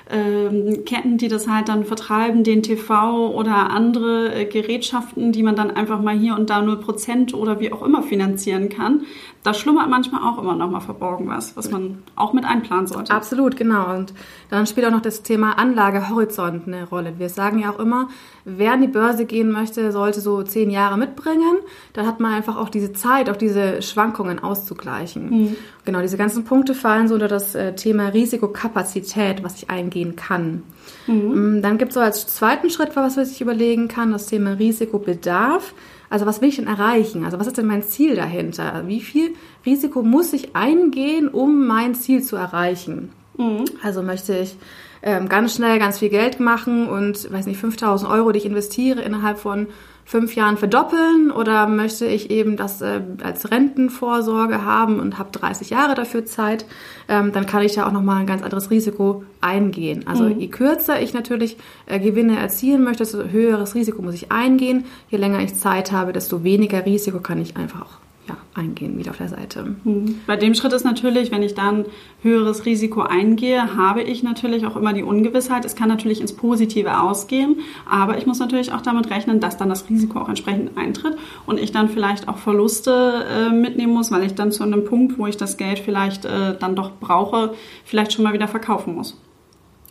ähm, 0.09 0.85
Ketten, 0.85 1.19
die 1.19 1.29
das 1.29 1.49
halt 1.49 1.69
dann 1.69 1.85
vertreiben, 1.85 2.45
den 2.45 2.63
TV 2.63 3.31
oder 3.33 3.71
andere 3.71 4.35
äh, 4.35 4.45
Gerätschaften, 4.45 5.33
die 5.33 5.43
man 5.43 5.57
dann 5.57 5.71
einfach 5.71 6.01
mal 6.01 6.17
hier 6.17 6.37
und 6.37 6.49
da 6.49 6.61
0% 6.61 7.35
oder 7.35 7.61
wie 7.61 7.73
auch 7.73 7.83
immer 7.83 8.03
finanzieren 8.03 8.69
kann. 8.69 9.03
Da 9.47 9.55
schlummert 9.55 9.89
manchmal 9.89 10.25
auch 10.25 10.39
immer 10.39 10.57
noch 10.57 10.69
mal 10.69 10.81
verborgen 10.81 11.29
was, 11.29 11.57
was 11.57 11.71
man 11.71 12.03
auch 12.17 12.33
mit 12.33 12.45
einplanen 12.45 12.89
sollte. 12.89 13.15
Absolut, 13.15 13.57
genau. 13.57 13.95
Und 13.95 14.13
dann 14.51 14.67
spielt 14.67 14.85
auch 14.89 14.91
noch 14.91 15.03
das 15.03 15.23
Thema 15.23 15.57
Anlagehorizont 15.57 16.67
eine 16.67 16.83
Rolle. 16.89 17.21
Wir 17.21 17.29
sagen 17.29 17.61
ja 17.61 17.71
auch 17.71 17.79
immer, 17.79 18.09
wer 18.45 18.73
an 18.73 18.81
die 18.81 18.89
Börse 18.89 19.25
gehen 19.25 19.53
möchte, 19.53 19.93
sollte 19.93 20.21
so 20.21 20.43
zehn 20.43 20.69
Jahre 20.69 20.99
mitbringen. 20.99 21.59
Dann 21.93 22.09
hat 22.09 22.19
man 22.19 22.35
einfach 22.35 22.57
auch 22.57 22.71
diese 22.71 22.93
Zeit, 22.93 23.31
auch 23.31 23.37
diese 23.37 23.83
Schwankungen 23.83 24.41
auszugleichen. 24.41 25.31
Mhm. 25.31 25.57
Genau, 25.85 26.01
diese 26.01 26.17
ganzen 26.17 26.43
Punkte 26.43 26.75
fallen 26.75 27.07
so 27.07 27.15
unter 27.15 27.29
das 27.29 27.55
äh, 27.55 27.77
Thema 27.77 28.09
Risikokapazität, 28.09 29.45
was 29.45 29.63
ich 29.63 29.71
eingehen 29.71 30.17
kann. 30.17 30.65
Mhm. 31.07 31.59
Mm, 31.59 31.63
dann 31.63 31.79
gibt 31.79 31.91
es 31.91 31.95
so 31.95 32.01
als 32.01 32.27
zweiten 32.27 32.69
Schritt, 32.69 32.97
was 32.97 33.15
man 33.15 33.25
sich 33.25 33.41
überlegen 33.41 33.87
kann, 33.87 34.11
das 34.11 34.27
Thema 34.27 34.55
Risikobedarf. 34.55 35.73
Also 36.09 36.27
was 36.27 36.41
will 36.41 36.49
ich 36.49 36.57
denn 36.57 36.67
erreichen? 36.67 37.25
Also 37.25 37.39
was 37.39 37.47
ist 37.47 37.59
denn 37.59 37.67
mein 37.67 37.83
Ziel 37.83 38.17
dahinter? 38.17 38.85
Wie 38.87 39.01
viel 39.01 39.35
Risiko 39.65 40.03
muss 40.03 40.33
ich 40.33 40.55
eingehen, 40.55 41.29
um 41.29 41.67
mein 41.67 41.95
Ziel 41.95 42.23
zu 42.23 42.37
erreichen? 42.37 43.11
Mhm. 43.37 43.65
Also 43.83 44.03
möchte 44.03 44.37
ich 44.37 44.57
ähm, 45.03 45.29
ganz 45.29 45.55
schnell 45.55 45.79
ganz 45.79 45.99
viel 45.99 46.09
Geld 46.09 46.41
machen 46.41 46.89
und, 46.89 47.31
weiß 47.31 47.47
nicht, 47.47 47.61
5000 47.61 48.11
Euro, 48.11 48.33
die 48.33 48.39
ich 48.39 48.47
investiere, 48.47 49.03
innerhalb 49.03 49.39
von 49.39 49.69
fünf 50.07 50.37
Jahren 50.37 50.57
verdoppeln 50.57 51.33
oder 51.33 51.67
möchte 51.67 52.07
ich 52.07 52.31
eben 52.31 52.57
das 52.57 52.81
äh, 52.81 53.01
als 53.23 53.51
Rentenvorsorge 53.51 54.65
haben 54.65 55.01
und 55.01 55.19
habe 55.19 55.33
30 55.33 55.71
Jahre 55.71 55.97
dafür 55.97 56.25
Zeit, 56.25 56.65
ähm, 57.09 57.33
dann 57.33 57.45
kann 57.45 57.63
ich 57.63 57.75
da 57.75 57.89
auch 57.89 57.93
nochmal 57.93 58.21
ein 58.21 58.27
ganz 58.27 58.43
anderes 58.43 58.71
Risiko 58.71 59.25
eingehen. 59.41 60.07
Also 60.07 60.23
mhm. 60.25 60.39
je 60.39 60.47
kürzer 60.47 61.03
ich 61.03 61.13
natürlich 61.13 61.57
äh, 61.87 61.99
Gewinne 61.99 62.39
erzielen 62.39 62.85
möchte, 62.85 63.03
desto 63.03 63.25
höheres 63.25 63.75
Risiko 63.75 64.01
muss 64.01 64.15
ich 64.15 64.31
eingehen. 64.31 64.85
Je 65.11 65.19
länger 65.19 65.41
ich 65.41 65.57
Zeit 65.57 65.91
habe, 65.91 66.13
desto 66.13 66.45
weniger 66.45 66.87
Risiko 66.87 67.19
kann 67.19 67.43
ich 67.43 67.57
einfach 67.57 67.83
auch 67.83 68.06
ja, 68.29 68.37
eingehen 68.55 68.99
wieder 68.99 69.11
auf 69.11 69.19
der 69.19 69.29
Seite. 69.29 69.77
Mhm. 69.85 70.21
Bei 70.27 70.37
dem 70.37 70.55
Schritt 70.55 70.73
ist 70.73 70.85
natürlich, 70.85 71.31
wenn 71.31 71.43
ich 71.43 71.55
dann 71.55 71.85
höheres 72.23 72.65
Risiko 72.65 73.03
eingehe, 73.03 73.77
habe 73.77 74.03
ich 74.03 74.23
natürlich 74.23 74.67
auch 74.67 74.77
immer 74.77 74.93
die 74.93 75.03
Ungewissheit. 75.03 75.65
Es 75.65 75.77
kann 75.77 75.89
natürlich 75.89 76.21
ins 76.21 76.35
Positive 76.35 77.01
ausgehen, 77.01 77.61
aber 77.89 78.19
ich 78.19 78.27
muss 78.27 78.39
natürlich 78.39 78.73
auch 78.73 78.81
damit 78.81 79.11
rechnen, 79.11 79.41
dass 79.41 79.57
dann 79.57 79.69
das 79.69 79.89
Risiko 79.89 80.21
auch 80.21 80.29
entsprechend 80.29 80.77
eintritt 80.77 81.17
und 81.47 81.61
ich 81.61 81.73
dann 81.73 81.89
vielleicht 81.89 82.29
auch 82.29 82.39
Verluste 82.39 83.27
äh, 83.29 83.51
mitnehmen 83.51 83.93
muss, 83.93 84.11
weil 84.11 84.25
ich 84.25 84.35
dann 84.35 84.51
zu 84.51 84.65
einem 84.65 84.85
Punkt, 84.85 85.19
wo 85.19 85.27
ich 85.27 85.37
das 85.37 85.57
Geld 85.57 85.79
vielleicht 85.79 86.25
äh, 86.25 86.57
dann 86.59 86.75
doch 86.75 86.93
brauche, 86.99 87.55
vielleicht 87.85 88.13
schon 88.13 88.25
mal 88.25 88.33
wieder 88.33 88.49
verkaufen 88.49 88.95
muss. 88.95 89.21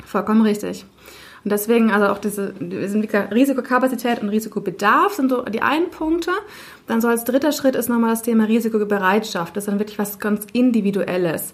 Vollkommen 0.06 0.42
richtig. 0.42 0.86
Und 1.46 1.52
deswegen, 1.52 1.92
also 1.92 2.08
auch 2.08 2.18
diese 2.18 2.56
Risikokapazität 2.60 4.20
und 4.20 4.30
Risikobedarf 4.30 5.14
sind 5.14 5.30
so 5.30 5.44
die 5.44 5.62
einen 5.62 5.92
Punkte. 5.92 6.32
Dann 6.88 7.02
so 7.02 7.08
als 7.08 7.24
dritter 7.24 7.52
Schritt 7.52 7.76
ist 7.76 7.88
nochmal 7.88 8.10
das 8.10 8.24
Thema 8.24 8.46
Risikobereitschaft. 8.46 9.56
Das 9.56 9.66
ist 9.66 9.68
dann 9.68 9.78
wirklich 9.78 10.00
was 10.00 10.18
ganz 10.18 10.48
Individuelles. 10.54 11.54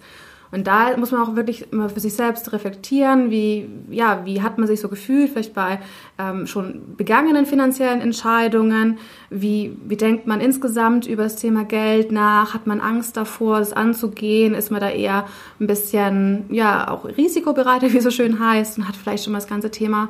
Und 0.51 0.67
da 0.67 0.97
muss 0.97 1.11
man 1.11 1.21
auch 1.21 1.35
wirklich 1.35 1.71
immer 1.71 1.89
für 1.89 2.01
sich 2.01 2.13
selbst 2.13 2.51
reflektieren, 2.51 3.31
wie, 3.31 3.69
ja, 3.89 4.25
wie 4.25 4.41
hat 4.41 4.57
man 4.57 4.67
sich 4.67 4.81
so 4.81 4.89
gefühlt, 4.89 5.31
vielleicht 5.31 5.53
bei 5.53 5.79
ähm, 6.17 6.45
schon 6.45 6.95
begangenen 6.97 7.45
finanziellen 7.45 8.01
Entscheidungen, 8.01 8.99
wie, 9.29 9.77
wie 9.85 9.95
denkt 9.95 10.27
man 10.27 10.41
insgesamt 10.41 11.07
über 11.07 11.23
das 11.23 11.37
Thema 11.37 11.63
Geld 11.63 12.11
nach, 12.11 12.53
hat 12.53 12.67
man 12.67 12.81
Angst 12.81 13.15
davor, 13.15 13.59
das 13.59 13.71
anzugehen, 13.71 14.53
ist 14.53 14.71
man 14.71 14.81
da 14.81 14.89
eher 14.89 15.25
ein 15.59 15.67
bisschen, 15.67 16.45
ja, 16.49 16.89
auch 16.89 17.05
risikobereiter, 17.05 17.93
wie 17.93 17.97
es 17.97 18.03
so 18.03 18.11
schön 18.11 18.39
heißt, 18.39 18.77
und 18.77 18.87
hat 18.87 18.97
vielleicht 18.97 19.23
schon 19.23 19.33
mal 19.33 19.39
das 19.39 19.47
ganze 19.47 19.71
Thema 19.71 20.09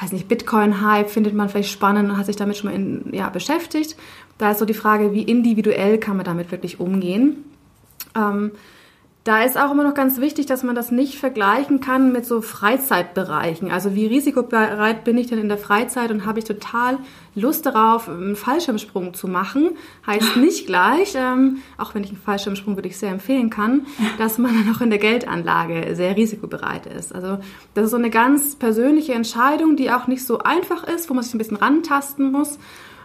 weiß 0.00 0.12
nicht, 0.12 0.28
Bitcoin-Hype 0.28 1.10
findet 1.10 1.34
man 1.34 1.50
vielleicht 1.50 1.70
spannend 1.70 2.10
und 2.10 2.16
hat 2.16 2.24
sich 2.24 2.36
damit 2.36 2.56
schon 2.56 2.70
mal 2.70 2.76
in, 2.76 3.12
ja, 3.12 3.28
beschäftigt. 3.28 3.96
Da 4.38 4.52
ist 4.52 4.58
so 4.58 4.64
die 4.64 4.72
Frage, 4.72 5.12
wie 5.12 5.22
individuell 5.22 5.98
kann 5.98 6.16
man 6.16 6.24
damit 6.24 6.50
wirklich 6.50 6.80
umgehen. 6.80 7.44
Ähm, 8.16 8.52
Da 9.30 9.44
ist 9.44 9.56
auch 9.56 9.70
immer 9.70 9.84
noch 9.84 9.94
ganz 9.94 10.18
wichtig, 10.18 10.46
dass 10.46 10.64
man 10.64 10.74
das 10.74 10.90
nicht 10.90 11.14
vergleichen 11.14 11.78
kann 11.78 12.10
mit 12.10 12.26
so 12.26 12.40
Freizeitbereichen. 12.40 13.70
Also 13.70 13.94
wie 13.94 14.06
risikobereit 14.06 15.04
bin 15.04 15.16
ich 15.18 15.28
denn 15.28 15.38
in 15.38 15.48
der 15.48 15.56
Freizeit 15.56 16.10
und 16.10 16.26
habe 16.26 16.40
ich 16.40 16.44
total 16.44 16.98
Lust 17.36 17.64
darauf, 17.64 18.08
einen 18.08 18.34
Fallschirmsprung 18.34 19.14
zu 19.14 19.28
machen. 19.28 19.76
Heißt 20.04 20.36
nicht 20.36 20.66
gleich, 20.66 21.14
ähm, 21.14 21.58
auch 21.78 21.94
wenn 21.94 22.02
ich 22.02 22.10
einen 22.10 22.18
Fallschirmsprung 22.18 22.74
wirklich 22.74 22.98
sehr 22.98 23.12
empfehlen 23.12 23.50
kann, 23.50 23.86
dass 24.18 24.36
man 24.38 24.52
dann 24.52 24.74
auch 24.74 24.80
in 24.80 24.90
der 24.90 24.98
Geldanlage 24.98 25.94
sehr 25.94 26.16
risikobereit 26.16 26.86
ist. 26.86 27.14
Also 27.14 27.38
das 27.74 27.84
ist 27.84 27.90
so 27.92 27.98
eine 27.98 28.10
ganz 28.10 28.56
persönliche 28.56 29.12
Entscheidung, 29.12 29.76
die 29.76 29.92
auch 29.92 30.08
nicht 30.08 30.26
so 30.26 30.38
einfach 30.38 30.82
ist, 30.82 31.08
wo 31.08 31.14
man 31.14 31.22
sich 31.22 31.34
ein 31.34 31.38
bisschen 31.38 31.56
rantasten 31.56 32.32
muss. 32.32 32.58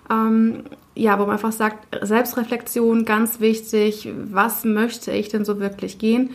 Ähm, 0.10 0.64
ja, 0.96 1.20
wo 1.20 1.24
man 1.24 1.32
einfach 1.32 1.52
sagt, 1.52 1.88
Selbstreflexion 2.06 3.06
ganz 3.06 3.40
wichtig. 3.40 4.10
Was 4.32 4.64
möchte 4.64 5.12
ich 5.12 5.30
denn 5.30 5.46
so 5.46 5.60
wirklich 5.60 5.98
gehen? 6.00 6.32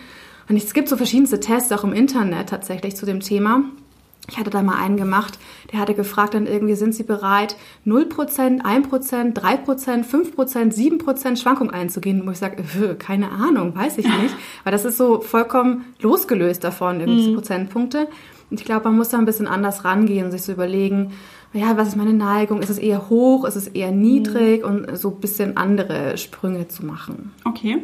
Und 0.48 0.56
es 0.56 0.74
gibt 0.74 0.88
so 0.88 0.96
verschiedenste 0.96 1.40
Tests 1.40 1.72
auch 1.72 1.84
im 1.84 1.92
Internet 1.92 2.48
tatsächlich 2.48 2.96
zu 2.96 3.06
dem 3.06 3.20
Thema. 3.20 3.62
Ich 4.28 4.38
hatte 4.38 4.50
da 4.50 4.62
mal 4.62 4.76
einen 4.76 4.96
gemacht, 4.96 5.38
der 5.72 5.80
hatte 5.80 5.94
gefragt 5.94 6.34
dann 6.34 6.46
irgendwie, 6.46 6.74
sind 6.74 6.94
Sie 6.94 7.02
bereit, 7.02 7.56
0%, 7.86 8.62
1%, 8.62 9.34
3%, 9.34 10.04
5%, 10.04 11.04
7% 11.04 11.40
Schwankung 11.40 11.70
einzugehen? 11.70 12.24
Wo 12.26 12.30
ich 12.30 12.38
sage, 12.38 12.62
äh, 12.62 12.94
keine 12.94 13.30
Ahnung, 13.30 13.74
weiß 13.74 13.98
ich 13.98 14.06
nicht. 14.06 14.34
Weil 14.64 14.72
das 14.72 14.84
ist 14.84 14.98
so 14.98 15.20
vollkommen 15.20 15.86
losgelöst 16.00 16.62
davon, 16.62 17.00
irgendwie 17.00 17.30
mhm. 17.30 17.34
Prozentpunkte. 17.34 18.08
Und 18.50 18.60
ich 18.60 18.66
glaube, 18.66 18.84
man 18.86 18.96
muss 18.96 19.10
da 19.10 19.18
ein 19.18 19.26
bisschen 19.26 19.46
anders 19.46 19.84
rangehen 19.84 20.24
und 20.26 20.30
sich 20.32 20.42
so 20.42 20.52
überlegen, 20.52 21.12
ja, 21.52 21.76
was 21.76 21.88
ist 21.88 21.96
meine 21.96 22.12
Neigung? 22.12 22.62
Ist 22.62 22.70
es 22.70 22.78
eher 22.78 23.08
hoch? 23.08 23.44
Ist 23.44 23.56
es 23.56 23.68
eher 23.68 23.90
niedrig? 23.90 24.62
Mhm. 24.62 24.68
Und 24.68 24.96
so 24.96 25.10
ein 25.10 25.20
bisschen 25.20 25.56
andere 25.56 26.16
Sprünge 26.16 26.68
zu 26.68 26.84
machen. 26.84 27.32
Okay. 27.44 27.82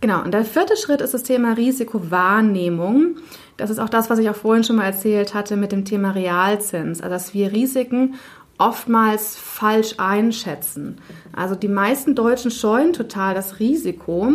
Genau, 0.00 0.22
und 0.22 0.34
der 0.34 0.44
vierte 0.44 0.76
Schritt 0.76 1.00
ist 1.00 1.14
das 1.14 1.22
Thema 1.22 1.54
Risikowahrnehmung. 1.54 3.16
Das 3.56 3.70
ist 3.70 3.78
auch 3.78 3.88
das, 3.88 4.10
was 4.10 4.18
ich 4.18 4.28
auch 4.28 4.36
vorhin 4.36 4.64
schon 4.64 4.76
mal 4.76 4.84
erzählt 4.84 5.32
hatte 5.32 5.56
mit 5.56 5.72
dem 5.72 5.84
Thema 5.84 6.10
Realzins. 6.10 7.00
Also, 7.00 7.14
dass 7.14 7.34
wir 7.34 7.52
Risiken 7.52 8.14
oftmals 8.58 9.36
falsch 9.36 9.94
einschätzen. 9.98 10.98
Also 11.32 11.54
die 11.54 11.68
meisten 11.68 12.14
Deutschen 12.14 12.50
scheuen 12.50 12.92
total 12.92 13.34
das 13.34 13.58
Risiko, 13.58 14.32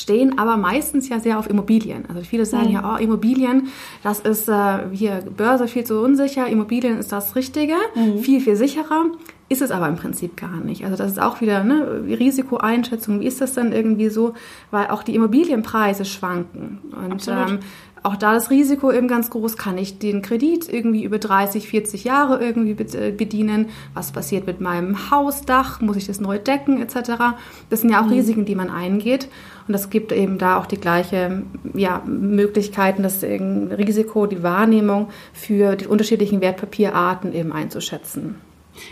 stehen 0.00 0.38
aber 0.38 0.56
meistens 0.56 1.08
ja 1.08 1.20
sehr 1.20 1.38
auf 1.38 1.48
Immobilien. 1.48 2.04
Also 2.08 2.22
viele 2.22 2.46
sagen 2.46 2.68
mhm. 2.68 2.74
ja, 2.74 2.94
oh, 2.94 2.98
Immobilien, 2.98 3.68
das 4.02 4.20
ist 4.20 4.48
äh, 4.48 4.78
hier 4.92 5.22
Börse 5.36 5.68
viel 5.68 5.84
zu 5.84 6.00
unsicher, 6.00 6.46
Immobilien 6.46 6.98
ist 6.98 7.12
das 7.12 7.36
Richtige, 7.36 7.74
mhm. 7.94 8.18
viel, 8.18 8.40
viel 8.40 8.56
sicherer. 8.56 9.06
Ist 9.48 9.62
es 9.62 9.70
aber 9.70 9.88
im 9.88 9.94
Prinzip 9.94 10.36
gar 10.36 10.56
nicht. 10.56 10.84
Also 10.84 10.96
das 10.96 11.12
ist 11.12 11.22
auch 11.22 11.40
wieder 11.40 11.62
ne, 11.62 12.02
Risikoeinschätzung. 12.08 13.20
Wie 13.20 13.26
ist 13.26 13.40
das 13.40 13.54
dann 13.54 13.72
irgendwie 13.72 14.08
so? 14.08 14.34
Weil 14.72 14.88
auch 14.88 15.04
die 15.04 15.14
Immobilienpreise 15.14 16.04
schwanken. 16.04 16.80
Und 16.90 17.28
ähm, 17.28 17.60
auch 18.06 18.16
da 18.16 18.34
das 18.34 18.50
Risiko 18.50 18.92
eben 18.92 19.08
ganz 19.08 19.30
groß, 19.30 19.56
kann 19.56 19.78
ich 19.78 19.98
den 19.98 20.22
Kredit 20.22 20.72
irgendwie 20.72 21.04
über 21.04 21.18
30, 21.18 21.68
40 21.68 22.04
Jahre 22.04 22.40
irgendwie 22.40 22.72
äh, 22.96 23.10
bedienen? 23.10 23.66
Was 23.94 24.12
passiert 24.12 24.46
mit 24.46 24.60
meinem 24.60 25.10
Hausdach? 25.10 25.80
Muss 25.80 25.96
ich 25.96 26.06
das 26.06 26.20
neu 26.20 26.38
decken 26.38 26.80
etc.? 26.80 27.34
Das 27.68 27.80
sind 27.80 27.90
ja 27.90 28.00
auch 28.00 28.06
mhm. 28.06 28.12
Risiken, 28.12 28.44
die 28.44 28.54
man 28.54 28.70
eingeht. 28.70 29.28
Und 29.68 29.74
es 29.74 29.90
gibt 29.90 30.12
eben 30.12 30.38
da 30.38 30.58
auch 30.58 30.66
die 30.66 30.78
gleiche 30.78 31.42
ja, 31.74 32.02
Möglichkeiten, 32.06 33.02
das 33.02 33.22
Risiko, 33.22 34.26
die 34.26 34.42
Wahrnehmung 34.42 35.08
für 35.32 35.74
die 35.74 35.86
unterschiedlichen 35.86 36.40
Wertpapierarten 36.40 37.32
eben 37.32 37.52
einzuschätzen. 37.52 38.36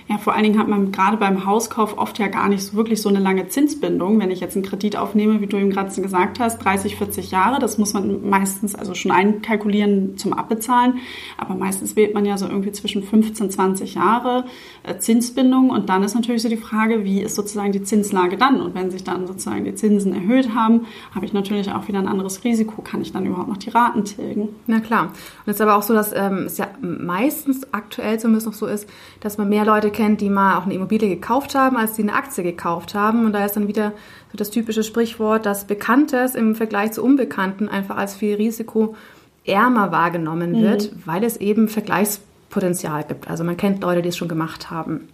Ja, 0.08 0.18
vor 0.18 0.34
allen 0.34 0.44
Dingen 0.44 0.58
hat 0.58 0.68
man 0.68 0.92
gerade 0.92 1.16
beim 1.16 1.46
Hauskauf 1.46 1.98
oft 1.98 2.18
ja 2.18 2.28
gar 2.28 2.48
nicht 2.48 2.74
wirklich 2.74 3.00
so 3.02 3.08
eine 3.08 3.18
lange 3.18 3.48
Zinsbindung. 3.48 4.20
Wenn 4.20 4.30
ich 4.30 4.40
jetzt 4.40 4.56
einen 4.56 4.64
Kredit 4.64 4.96
aufnehme, 4.96 5.40
wie 5.40 5.46
du 5.46 5.56
ihm 5.56 5.70
gerade 5.70 5.94
gesagt 6.00 6.40
hast, 6.40 6.64
30, 6.64 6.96
40 6.96 7.30
Jahre, 7.30 7.58
das 7.58 7.78
muss 7.78 7.94
man 7.94 8.28
meistens 8.28 8.74
also 8.74 8.94
schon 8.94 9.10
einkalkulieren 9.10 10.16
zum 10.16 10.32
Abbezahlen. 10.32 10.98
Aber 11.36 11.54
meistens 11.54 11.96
wählt 11.96 12.14
man 12.14 12.24
ja 12.24 12.36
so 12.38 12.46
irgendwie 12.46 12.72
zwischen 12.72 13.02
15, 13.02 13.50
20 13.50 13.94
Jahre 13.94 14.44
äh, 14.82 14.98
Zinsbindung. 14.98 15.70
Und 15.70 15.88
dann 15.88 16.02
ist 16.02 16.14
natürlich 16.14 16.42
so 16.42 16.48
die 16.48 16.56
Frage, 16.56 17.04
wie 17.04 17.20
ist 17.20 17.34
sozusagen 17.34 17.72
die 17.72 17.82
Zinslage 17.82 18.36
dann? 18.36 18.60
Und 18.60 18.74
wenn 18.74 18.90
sich 18.90 19.04
dann 19.04 19.26
sozusagen 19.26 19.64
die 19.64 19.74
Zinsen 19.74 20.14
erhöht 20.14 20.54
haben, 20.54 20.86
habe 21.14 21.26
ich 21.26 21.32
natürlich 21.32 21.70
auch 21.70 21.88
wieder 21.88 21.98
ein 21.98 22.08
anderes 22.08 22.44
Risiko. 22.44 22.82
Kann 22.82 23.02
ich 23.02 23.12
dann 23.12 23.26
überhaupt 23.26 23.48
noch 23.48 23.56
die 23.56 23.70
Raten 23.70 24.04
tilgen? 24.04 24.48
Na 24.66 24.80
klar. 24.80 25.04
Und 25.04 25.50
es 25.50 25.56
ist 25.56 25.60
aber 25.60 25.76
auch 25.76 25.82
so, 25.82 25.94
dass 25.94 26.12
ähm, 26.12 26.44
es 26.46 26.58
ja 26.58 26.68
meistens 26.80 27.66
aktuell 27.72 28.18
zumindest 28.18 28.46
noch 28.46 28.54
so 28.54 28.66
ist, 28.66 28.88
dass 29.20 29.38
man 29.38 29.48
mehr 29.48 29.64
Leute 29.64 29.73
Leute 29.74 29.90
kennt, 29.90 30.20
die 30.20 30.30
mal 30.30 30.56
auch 30.56 30.64
eine 30.64 30.74
Immobilie 30.74 31.08
gekauft 31.08 31.54
haben, 31.54 31.76
als 31.76 31.94
die 31.94 32.02
eine 32.02 32.14
Aktie 32.14 32.44
gekauft 32.44 32.94
haben. 32.94 33.26
Und 33.26 33.32
da 33.32 33.44
ist 33.44 33.56
dann 33.56 33.68
wieder 33.68 33.92
so 34.30 34.36
das 34.36 34.50
typische 34.50 34.82
Sprichwort, 34.82 35.46
dass 35.46 35.66
Bekanntes 35.66 36.34
im 36.34 36.54
Vergleich 36.54 36.92
zu 36.92 37.02
Unbekannten 37.02 37.68
einfach 37.68 37.96
als 37.96 38.14
viel 38.14 38.36
risikoärmer 38.36 39.90
wahrgenommen 39.90 40.52
mhm. 40.52 40.62
wird, 40.62 40.92
weil 41.06 41.24
es 41.24 41.36
eben 41.38 41.68
Vergleichspotenzial 41.68 43.04
gibt. 43.04 43.28
Also 43.28 43.42
man 43.42 43.56
kennt 43.56 43.82
Leute, 43.82 44.02
die 44.02 44.10
es 44.10 44.16
schon 44.16 44.28
gemacht 44.28 44.70
haben. 44.70 45.08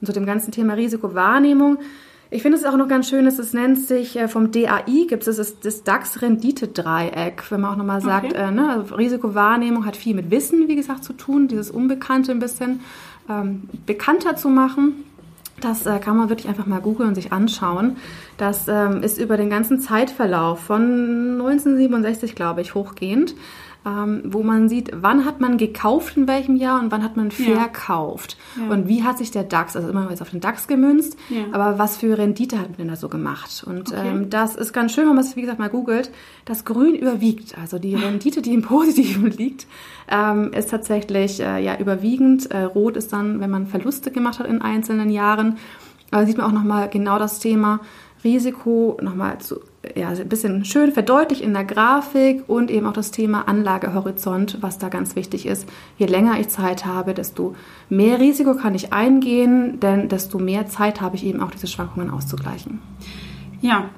Und 0.00 0.06
zu 0.06 0.12
dem 0.12 0.26
ganzen 0.26 0.52
Thema 0.52 0.74
Risikowahrnehmung 0.74 1.78
ich 2.30 2.42
finde 2.42 2.58
es 2.58 2.64
auch 2.64 2.76
noch 2.76 2.88
ganz 2.88 3.08
schön, 3.08 3.24
dass 3.24 3.38
es 3.38 3.54
nennt 3.54 3.78
sich 3.78 4.16
äh, 4.16 4.28
vom 4.28 4.50
DAI 4.50 5.06
gibt 5.08 5.26
es 5.26 5.36
das, 5.36 5.60
das 5.60 5.82
DAX-Rendite-Dreieck, 5.84 7.50
wenn 7.50 7.62
man 7.62 7.72
auch 7.72 7.76
nochmal 7.76 8.02
sagt, 8.02 8.32
okay. 8.32 8.48
äh, 8.48 8.50
ne, 8.50 8.70
also 8.70 8.94
Risikowahrnehmung 8.94 9.86
hat 9.86 9.96
viel 9.96 10.14
mit 10.14 10.30
Wissen, 10.30 10.68
wie 10.68 10.76
gesagt, 10.76 11.04
zu 11.04 11.14
tun, 11.14 11.48
dieses 11.48 11.70
Unbekannte 11.70 12.32
ein 12.32 12.38
bisschen 12.38 12.80
ähm, 13.28 13.68
bekannter 13.86 14.36
zu 14.36 14.48
machen. 14.48 15.04
Das 15.60 15.86
äh, 15.86 15.98
kann 15.98 16.16
man 16.16 16.28
wirklich 16.28 16.48
einfach 16.48 16.66
mal 16.66 16.80
googeln 16.80 17.08
und 17.08 17.14
sich 17.14 17.32
anschauen. 17.32 17.96
Das 18.36 18.68
ähm, 18.68 19.02
ist 19.02 19.18
über 19.18 19.36
den 19.36 19.50
ganzen 19.50 19.80
Zeitverlauf 19.80 20.60
von 20.60 21.40
1967, 21.40 22.34
glaube 22.34 22.60
ich, 22.60 22.74
hochgehend 22.74 23.34
ähm, 23.88 24.22
wo 24.24 24.42
man 24.42 24.68
sieht, 24.68 24.90
wann 24.94 25.24
hat 25.24 25.40
man 25.40 25.56
gekauft 25.56 26.16
in 26.16 26.28
welchem 26.28 26.56
Jahr 26.56 26.80
und 26.80 26.90
wann 26.90 27.02
hat 27.02 27.16
man 27.16 27.30
verkauft. 27.30 28.36
Ja. 28.56 28.72
Und 28.72 28.88
wie 28.88 29.02
hat 29.02 29.18
sich 29.18 29.30
der 29.30 29.44
DAX, 29.44 29.76
also 29.76 29.88
immer 29.88 30.08
jetzt 30.10 30.20
auf 30.20 30.30
den 30.30 30.40
DAX 30.40 30.66
gemünzt, 30.66 31.16
ja. 31.28 31.44
aber 31.52 31.78
was 31.78 31.96
für 31.96 32.18
Rendite 32.18 32.58
hat 32.58 32.68
man 32.70 32.78
denn 32.78 32.88
da 32.88 32.96
so 32.96 33.08
gemacht? 33.08 33.64
Und 33.66 33.92
okay. 33.92 34.08
ähm, 34.08 34.30
das 34.30 34.56
ist 34.56 34.72
ganz 34.72 34.92
schön, 34.92 35.06
wenn 35.08 35.14
man 35.14 35.24
es, 35.24 35.36
wie 35.36 35.40
gesagt, 35.40 35.58
mal 35.58 35.70
googelt. 35.70 36.10
Das 36.44 36.64
Grün 36.64 36.94
überwiegt, 36.94 37.56
also 37.58 37.78
die 37.78 37.94
Rendite, 37.94 38.42
die 38.42 38.54
im 38.54 38.62
Positiven 38.68 39.30
liegt, 39.30 39.66
ähm, 40.10 40.52
ist 40.52 40.70
tatsächlich 40.70 41.40
äh, 41.40 41.62
ja 41.62 41.78
überwiegend. 41.78 42.50
Äh, 42.50 42.62
Rot 42.62 42.96
ist 42.96 43.12
dann, 43.12 43.40
wenn 43.40 43.50
man 43.50 43.66
Verluste 43.66 44.10
gemacht 44.10 44.38
hat 44.38 44.46
in 44.46 44.60
einzelnen 44.60 45.10
Jahren. 45.10 45.58
Aber 46.10 46.26
sieht 46.26 46.38
man 46.38 46.46
auch 46.46 46.52
nochmal 46.52 46.88
genau 46.88 47.18
das 47.18 47.38
Thema 47.38 47.80
Risiko 48.24 48.98
nochmal 49.00 49.38
zu 49.38 49.60
ja, 49.94 50.08
ein 50.08 50.28
bisschen 50.28 50.64
schön 50.64 50.92
verdeutlicht 50.92 51.40
in 51.40 51.54
der 51.54 51.64
Grafik 51.64 52.44
und 52.48 52.70
eben 52.70 52.86
auch 52.86 52.92
das 52.92 53.10
Thema 53.10 53.46
Anlagehorizont, 53.46 54.58
was 54.60 54.78
da 54.78 54.88
ganz 54.88 55.14
wichtig 55.14 55.46
ist. 55.46 55.68
Je 55.98 56.06
länger 56.06 56.38
ich 56.40 56.48
Zeit 56.48 56.84
habe, 56.84 57.14
desto 57.14 57.54
mehr 57.88 58.18
Risiko 58.18 58.54
kann 58.54 58.74
ich 58.74 58.92
eingehen, 58.92 59.78
denn 59.80 60.08
desto 60.08 60.38
mehr 60.38 60.66
Zeit 60.66 61.00
habe 61.00 61.16
ich 61.16 61.24
eben 61.24 61.40
auch 61.40 61.50
diese 61.50 61.68
Schwankungen 61.68 62.10
auszugleichen. 62.10 62.80
Ja, 63.60 63.90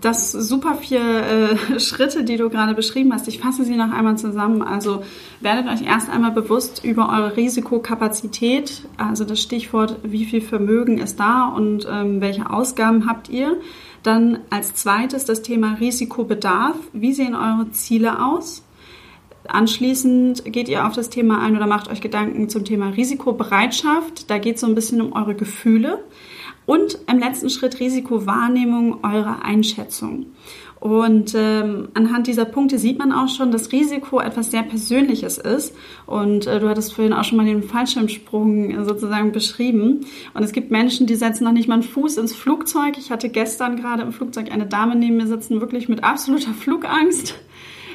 das 0.00 0.32
super 0.32 0.74
vier 0.74 1.00
äh, 1.00 1.80
Schritte, 1.80 2.24
die 2.24 2.36
du 2.36 2.50
gerade 2.50 2.74
beschrieben 2.74 3.12
hast. 3.12 3.28
Ich 3.28 3.38
fasse 3.38 3.64
sie 3.64 3.76
noch 3.76 3.92
einmal 3.92 4.18
zusammen. 4.18 4.62
Also 4.62 5.02
werdet 5.40 5.66
euch 5.68 5.86
erst 5.86 6.10
einmal 6.10 6.32
bewusst 6.32 6.84
über 6.84 7.08
eure 7.08 7.36
Risikokapazität, 7.36 8.82
also 8.96 9.24
das 9.24 9.40
Stichwort, 9.40 9.96
wie 10.02 10.24
viel 10.24 10.40
Vermögen 10.40 10.98
ist 10.98 11.18
da 11.18 11.46
und 11.46 11.86
ähm, 11.90 12.20
welche 12.20 12.50
Ausgaben 12.50 13.08
habt 13.08 13.28
ihr. 13.28 13.56
Dann 14.02 14.38
als 14.50 14.74
zweites 14.74 15.24
das 15.24 15.42
Thema 15.42 15.74
Risikobedarf. 15.80 16.76
Wie 16.92 17.12
sehen 17.12 17.34
eure 17.34 17.70
Ziele 17.70 18.24
aus? 18.24 18.62
Anschließend 19.48 20.44
geht 20.52 20.68
ihr 20.68 20.86
auf 20.86 20.92
das 20.92 21.08
Thema 21.08 21.40
ein 21.40 21.56
oder 21.56 21.66
macht 21.66 21.88
euch 21.88 22.00
Gedanken 22.00 22.48
zum 22.48 22.64
Thema 22.64 22.90
Risikobereitschaft. 22.90 24.30
Da 24.30 24.38
geht 24.38 24.56
es 24.56 24.60
so 24.60 24.66
ein 24.66 24.74
bisschen 24.74 25.00
um 25.00 25.12
eure 25.12 25.34
Gefühle. 25.34 26.04
Und 26.66 26.98
im 27.10 27.18
letzten 27.18 27.48
Schritt 27.48 27.80
Risikowahrnehmung 27.80 29.04
eurer 29.04 29.44
Einschätzung. 29.44 30.26
Und 30.78 31.34
ähm, 31.34 31.88
anhand 31.94 32.26
dieser 32.26 32.44
Punkte 32.44 32.78
sieht 32.78 32.98
man 32.98 33.10
auch 33.10 33.28
schon, 33.28 33.50
dass 33.50 33.72
Risiko 33.72 34.20
etwas 34.20 34.50
sehr 34.50 34.62
Persönliches 34.62 35.38
ist. 35.38 35.74
Und 36.06 36.46
äh, 36.46 36.60
du 36.60 36.68
hattest 36.68 36.92
vorhin 36.92 37.12
auch 37.12 37.24
schon 37.24 37.38
mal 37.38 37.46
den 37.46 37.62
Fallschirmsprung 37.62 38.70
äh, 38.70 38.84
sozusagen 38.84 39.32
beschrieben. 39.32 40.06
Und 40.34 40.42
es 40.42 40.52
gibt 40.52 40.70
Menschen, 40.70 41.06
die 41.06 41.14
setzen 41.14 41.44
noch 41.44 41.52
nicht 41.52 41.66
mal 41.66 41.74
einen 41.74 41.82
Fuß 41.82 42.18
ins 42.18 42.34
Flugzeug. 42.34 42.98
Ich 42.98 43.10
hatte 43.10 43.30
gestern 43.30 43.76
gerade 43.76 44.02
im 44.02 44.12
Flugzeug 44.12 44.52
eine 44.52 44.66
Dame 44.66 44.96
neben 44.96 45.16
mir 45.16 45.26
sitzen, 45.26 45.60
wirklich 45.60 45.88
mit 45.88 46.04
absoluter 46.04 46.52
Flugangst. 46.52 47.34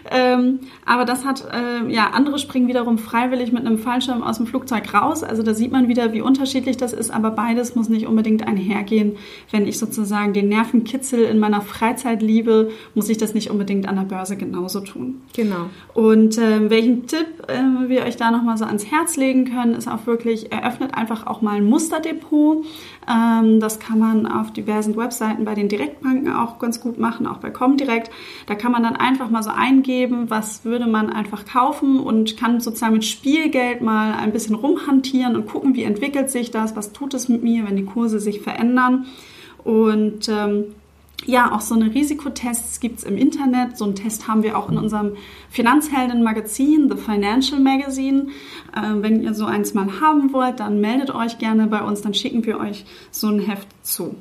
Ähm, 0.09 0.59
aber 0.85 1.05
das 1.05 1.25
hat, 1.25 1.45
äh, 1.51 1.91
ja, 1.91 2.11
andere 2.11 2.39
springen 2.39 2.67
wiederum 2.67 2.97
freiwillig 2.97 3.51
mit 3.51 3.65
einem 3.65 3.77
Fallschirm 3.77 4.23
aus 4.23 4.37
dem 4.37 4.47
Flugzeug 4.47 4.93
raus. 4.93 5.23
Also 5.23 5.43
da 5.43 5.53
sieht 5.53 5.71
man 5.71 5.87
wieder, 5.87 6.13
wie 6.13 6.21
unterschiedlich 6.21 6.77
das 6.77 6.93
ist. 6.93 7.11
Aber 7.11 7.31
beides 7.31 7.75
muss 7.75 7.89
nicht 7.89 8.07
unbedingt 8.07 8.47
einhergehen. 8.47 9.17
Wenn 9.51 9.67
ich 9.67 9.77
sozusagen 9.77 10.33
den 10.33 10.49
Nervenkitzel 10.49 11.23
in 11.23 11.39
meiner 11.39 11.61
Freizeit 11.61 12.21
liebe, 12.21 12.71
muss 12.95 13.09
ich 13.09 13.17
das 13.17 13.33
nicht 13.33 13.51
unbedingt 13.51 13.87
an 13.87 13.95
der 13.95 14.03
Börse 14.03 14.37
genauso 14.37 14.81
tun. 14.81 15.21
Genau. 15.35 15.69
Und 15.93 16.37
äh, 16.37 16.69
welchen 16.69 17.07
Tipp 17.07 17.27
äh, 17.47 17.89
wir 17.89 18.03
euch 18.03 18.17
da 18.17 18.31
nochmal 18.31 18.57
so 18.57 18.65
ans 18.65 18.85
Herz 18.85 19.17
legen 19.17 19.45
können, 19.45 19.73
ist 19.75 19.87
auch 19.87 20.05
wirklich, 20.07 20.51
eröffnet 20.51 20.93
einfach 20.95 21.27
auch 21.27 21.41
mal 21.41 21.57
ein 21.57 21.65
Musterdepot. 21.65 22.65
Ähm, 23.09 23.59
das 23.59 23.79
kann 23.79 23.99
man 23.99 24.27
auf 24.27 24.51
diversen 24.51 24.95
Webseiten 24.95 25.45
bei 25.45 25.55
den 25.55 25.69
Direktbanken 25.69 26.31
auch 26.31 26.59
ganz 26.59 26.79
gut 26.81 26.99
machen, 26.99 27.25
auch 27.25 27.37
bei 27.37 27.49
Comdirect. 27.49 28.11
Da 28.45 28.55
kann 28.55 28.71
man 28.71 28.83
dann 28.83 28.95
einfach 28.95 29.29
mal 29.29 29.43
so 29.43 29.49
eingeben, 29.49 30.29
was 30.29 30.65
würde 30.65 30.87
man 30.87 31.09
einfach 31.09 31.45
kaufen 31.45 31.99
und 31.99 32.37
kann 32.37 32.59
sozusagen 32.59 32.93
mit 32.93 33.05
Spielgeld 33.05 33.81
mal 33.81 34.13
ein 34.13 34.31
bisschen 34.31 34.55
rumhantieren 34.55 35.35
und 35.35 35.47
gucken, 35.47 35.75
wie 35.75 35.83
entwickelt 35.83 36.29
sich 36.29 36.51
das, 36.51 36.75
was 36.75 36.93
tut 36.93 37.13
es 37.13 37.27
mit 37.27 37.43
mir, 37.43 37.65
wenn 37.67 37.75
die 37.75 37.85
Kurse 37.85 38.19
sich 38.19 38.41
verändern. 38.41 39.05
Und 39.63 40.27
ähm, 40.29 40.65
ja, 41.25 41.51
auch 41.51 41.61
so 41.61 41.75
eine 41.75 41.93
Risikotests 41.93 42.79
gibt 42.79 42.99
es 42.99 43.03
im 43.03 43.17
Internet. 43.17 43.77
So 43.77 43.85
einen 43.85 43.95
Test 43.95 44.27
haben 44.27 44.43
wir 44.43 44.57
auch 44.57 44.69
in 44.69 44.77
unserem 44.77 45.15
Finanzhelden-Magazin, 45.49 46.89
The 46.89 46.97
Financial 46.97 47.59
Magazine. 47.59 48.27
Äh, 48.75 49.01
wenn 49.01 49.21
ihr 49.21 49.33
so 49.33 49.45
eins 49.45 49.73
mal 49.73 50.01
haben 50.01 50.33
wollt, 50.33 50.59
dann 50.59 50.81
meldet 50.81 51.13
euch 51.13 51.37
gerne 51.37 51.67
bei 51.67 51.81
uns, 51.81 52.01
dann 52.01 52.13
schicken 52.13 52.45
wir 52.45 52.59
euch 52.59 52.85
so 53.11 53.27
ein 53.27 53.39
Heft 53.39 53.67
zu. 53.85 54.15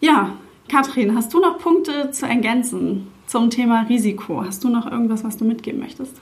Ja, 0.00 0.32
Katrin, 0.68 1.16
hast 1.16 1.32
du 1.32 1.40
noch 1.40 1.58
Punkte 1.58 2.10
zu 2.10 2.26
ergänzen 2.26 3.08
zum 3.26 3.50
Thema 3.50 3.82
Risiko? 3.82 4.44
Hast 4.44 4.64
du 4.64 4.68
noch 4.68 4.90
irgendwas, 4.90 5.24
was 5.24 5.36
du 5.36 5.44
mitgeben 5.44 5.80
möchtest? 5.80 6.14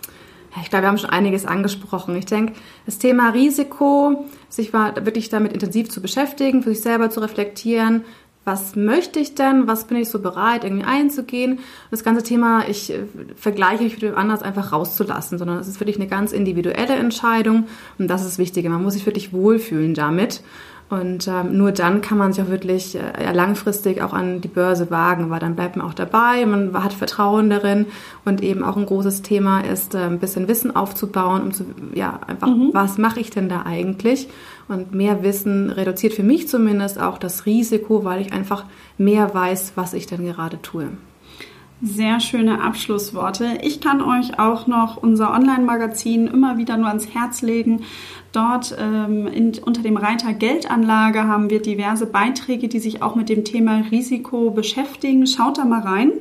Ich 0.60 0.68
glaube, 0.68 0.84
wir 0.84 0.88
haben 0.88 0.98
schon 0.98 1.10
einiges 1.10 1.46
angesprochen. 1.46 2.14
Ich 2.14 2.26
denke, 2.26 2.52
das 2.84 2.98
Thema 2.98 3.30
Risiko, 3.30 4.26
sich 4.50 4.74
wirklich 4.74 5.30
damit 5.30 5.54
intensiv 5.54 5.88
zu 5.88 6.02
beschäftigen, 6.02 6.62
für 6.62 6.70
sich 6.70 6.82
selber 6.82 7.08
zu 7.08 7.20
reflektieren, 7.20 8.04
was 8.44 8.74
möchte 8.74 9.20
ich 9.20 9.34
denn, 9.34 9.66
was 9.66 9.86
bin 9.86 9.98
ich 9.98 10.08
so 10.08 10.20
bereit, 10.20 10.64
irgendwie 10.64 10.84
einzugehen. 10.84 11.52
Und 11.52 11.62
das 11.90 12.02
ganze 12.02 12.22
Thema, 12.22 12.68
ich 12.68 12.92
äh, 12.92 13.04
vergleiche 13.36 13.84
mich 13.84 13.94
mit 13.94 14.02
dem 14.02 14.16
anders 14.16 14.42
einfach 14.42 14.72
rauszulassen, 14.72 15.38
sondern 15.38 15.58
es 15.58 15.68
ist 15.68 15.80
wirklich 15.80 15.96
eine 15.96 16.08
ganz 16.08 16.32
individuelle 16.32 16.94
Entscheidung 16.94 17.66
und 17.98 18.08
das 18.08 18.22
ist 18.22 18.30
das 18.30 18.38
Wichtige. 18.38 18.68
Man 18.68 18.82
muss 18.82 18.94
sich 18.94 19.06
wirklich 19.06 19.32
wohlfühlen 19.32 19.94
damit. 19.94 20.42
Und 20.92 21.26
ähm, 21.26 21.56
nur 21.56 21.72
dann 21.72 22.02
kann 22.02 22.18
man 22.18 22.34
sich 22.34 22.44
auch 22.44 22.50
wirklich 22.50 22.94
äh, 22.96 23.32
langfristig 23.32 24.02
auch 24.02 24.12
an 24.12 24.42
die 24.42 24.48
Börse 24.48 24.90
wagen, 24.90 25.30
weil 25.30 25.40
dann 25.40 25.54
bleibt 25.54 25.74
man 25.74 25.86
auch 25.86 25.94
dabei, 25.94 26.44
man 26.44 26.74
hat 26.84 26.92
Vertrauen 26.92 27.48
darin 27.48 27.86
und 28.26 28.42
eben 28.42 28.62
auch 28.62 28.76
ein 28.76 28.84
großes 28.84 29.22
Thema 29.22 29.62
ist, 29.62 29.94
äh, 29.94 30.00
ein 30.00 30.18
bisschen 30.18 30.48
Wissen 30.48 30.76
aufzubauen, 30.76 31.40
um 31.44 31.52
zu, 31.52 31.64
ja, 31.94 32.20
einfach, 32.26 32.48
mhm. 32.48 32.72
was 32.74 32.98
mache 32.98 33.20
ich 33.20 33.30
denn 33.30 33.48
da 33.48 33.62
eigentlich? 33.62 34.28
Und 34.68 34.92
mehr 34.92 35.22
Wissen 35.22 35.70
reduziert 35.70 36.12
für 36.12 36.24
mich 36.24 36.46
zumindest 36.46 37.00
auch 37.00 37.16
das 37.16 37.46
Risiko, 37.46 38.04
weil 38.04 38.20
ich 38.20 38.34
einfach 38.34 38.66
mehr 38.98 39.32
weiß, 39.32 39.72
was 39.76 39.94
ich 39.94 40.06
denn 40.06 40.26
gerade 40.26 40.60
tue. 40.60 40.88
Sehr 41.84 42.20
schöne 42.20 42.62
Abschlussworte. 42.62 43.58
Ich 43.62 43.80
kann 43.80 44.00
euch 44.02 44.38
auch 44.38 44.68
noch 44.68 44.98
unser 44.98 45.34
Online-Magazin 45.34 46.28
immer 46.28 46.56
wieder 46.56 46.76
nur 46.76 46.86
ans 46.86 47.12
Herz 47.12 47.42
legen. 47.42 47.82
Dort 48.30 48.76
ähm, 48.78 49.26
in, 49.26 49.58
unter 49.58 49.82
dem 49.82 49.96
Reiter 49.96 50.32
Geldanlage 50.32 51.24
haben 51.24 51.50
wir 51.50 51.60
diverse 51.60 52.06
Beiträge, 52.06 52.68
die 52.68 52.78
sich 52.78 53.02
auch 53.02 53.16
mit 53.16 53.28
dem 53.28 53.44
Thema 53.44 53.82
Risiko 53.90 54.52
beschäftigen. 54.52 55.26
Schaut 55.26 55.58
da 55.58 55.64
mal 55.64 55.80
rein. 55.80 56.12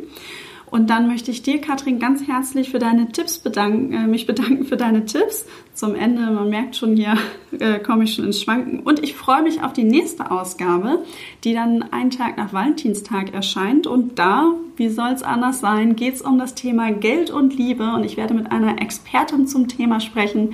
Und 0.72 0.90
dann 0.90 1.08
möchte 1.08 1.32
ich 1.32 1.44
dir, 1.44 1.60
Katrin, 1.60 2.00
ganz 2.00 2.26
herzlich 2.28 2.70
für 2.70 2.80
deine 2.80 3.12
Tipps 3.12 3.40
bedanken, 3.40 3.94
äh, 3.94 4.08
mich 4.08 4.26
bedanken 4.26 4.64
für 4.64 4.78
deine 4.78 5.04
Tipps. 5.04 5.46
Zum 5.74 5.96
Ende, 5.96 6.22
man 6.32 6.50
merkt 6.50 6.78
schon, 6.78 6.96
hier 6.96 7.18
äh, 7.60 7.80
komme 7.80 8.06
ich 8.06 8.14
schon 8.14 8.26
ins 8.26 8.42
Schwanken. 8.42 8.80
Und 8.80 9.04
ich 9.04 9.14
freue 9.14 9.44
mich 9.44 9.62
auf 9.62 9.74
die 9.74 9.84
nächste 9.84 10.32
Ausgabe, 10.32 11.04
die 11.44 11.54
dann 11.54 11.84
einen 11.92 12.10
Tag 12.10 12.38
nach 12.38 12.54
Valentinstag 12.54 13.34
erscheint. 13.34 13.86
Und 13.86 14.18
da, 14.18 14.54
wie 14.78 14.88
soll 14.88 15.10
es 15.10 15.24
anders 15.24 15.60
sein, 15.60 15.98
geht 15.98 16.16
es 16.16 16.22
um 16.22 16.40
das 16.40 16.56
Thema 16.56 16.90
Geld 16.94 17.32
und 17.32 17.54
Liebe. 17.58 17.92
Und 17.94 18.06
ich 18.06 18.16
werde 18.16 18.34
mit 18.34 18.50
einer 18.50 18.82
Expertin 18.82 19.48
zum 19.48 19.68
Thema 19.68 20.00
sprechen, 20.00 20.54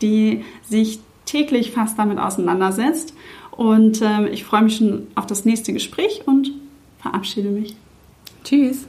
die 0.00 0.42
sich 0.62 1.00
täglich 1.26 1.72
fast 1.72 1.98
damit 1.98 2.18
auseinandersetzt. 2.18 3.12
Und 3.50 4.00
äh, 4.00 4.26
ich 4.30 4.44
freue 4.44 4.62
mich 4.62 4.76
schon 4.76 5.08
auf 5.16 5.26
das 5.26 5.44
nächste 5.44 5.74
Gespräch 5.74 6.22
und 6.24 6.50
verabschiede 6.98 7.50
mich. 7.50 7.76
Tschüss. 8.42 8.86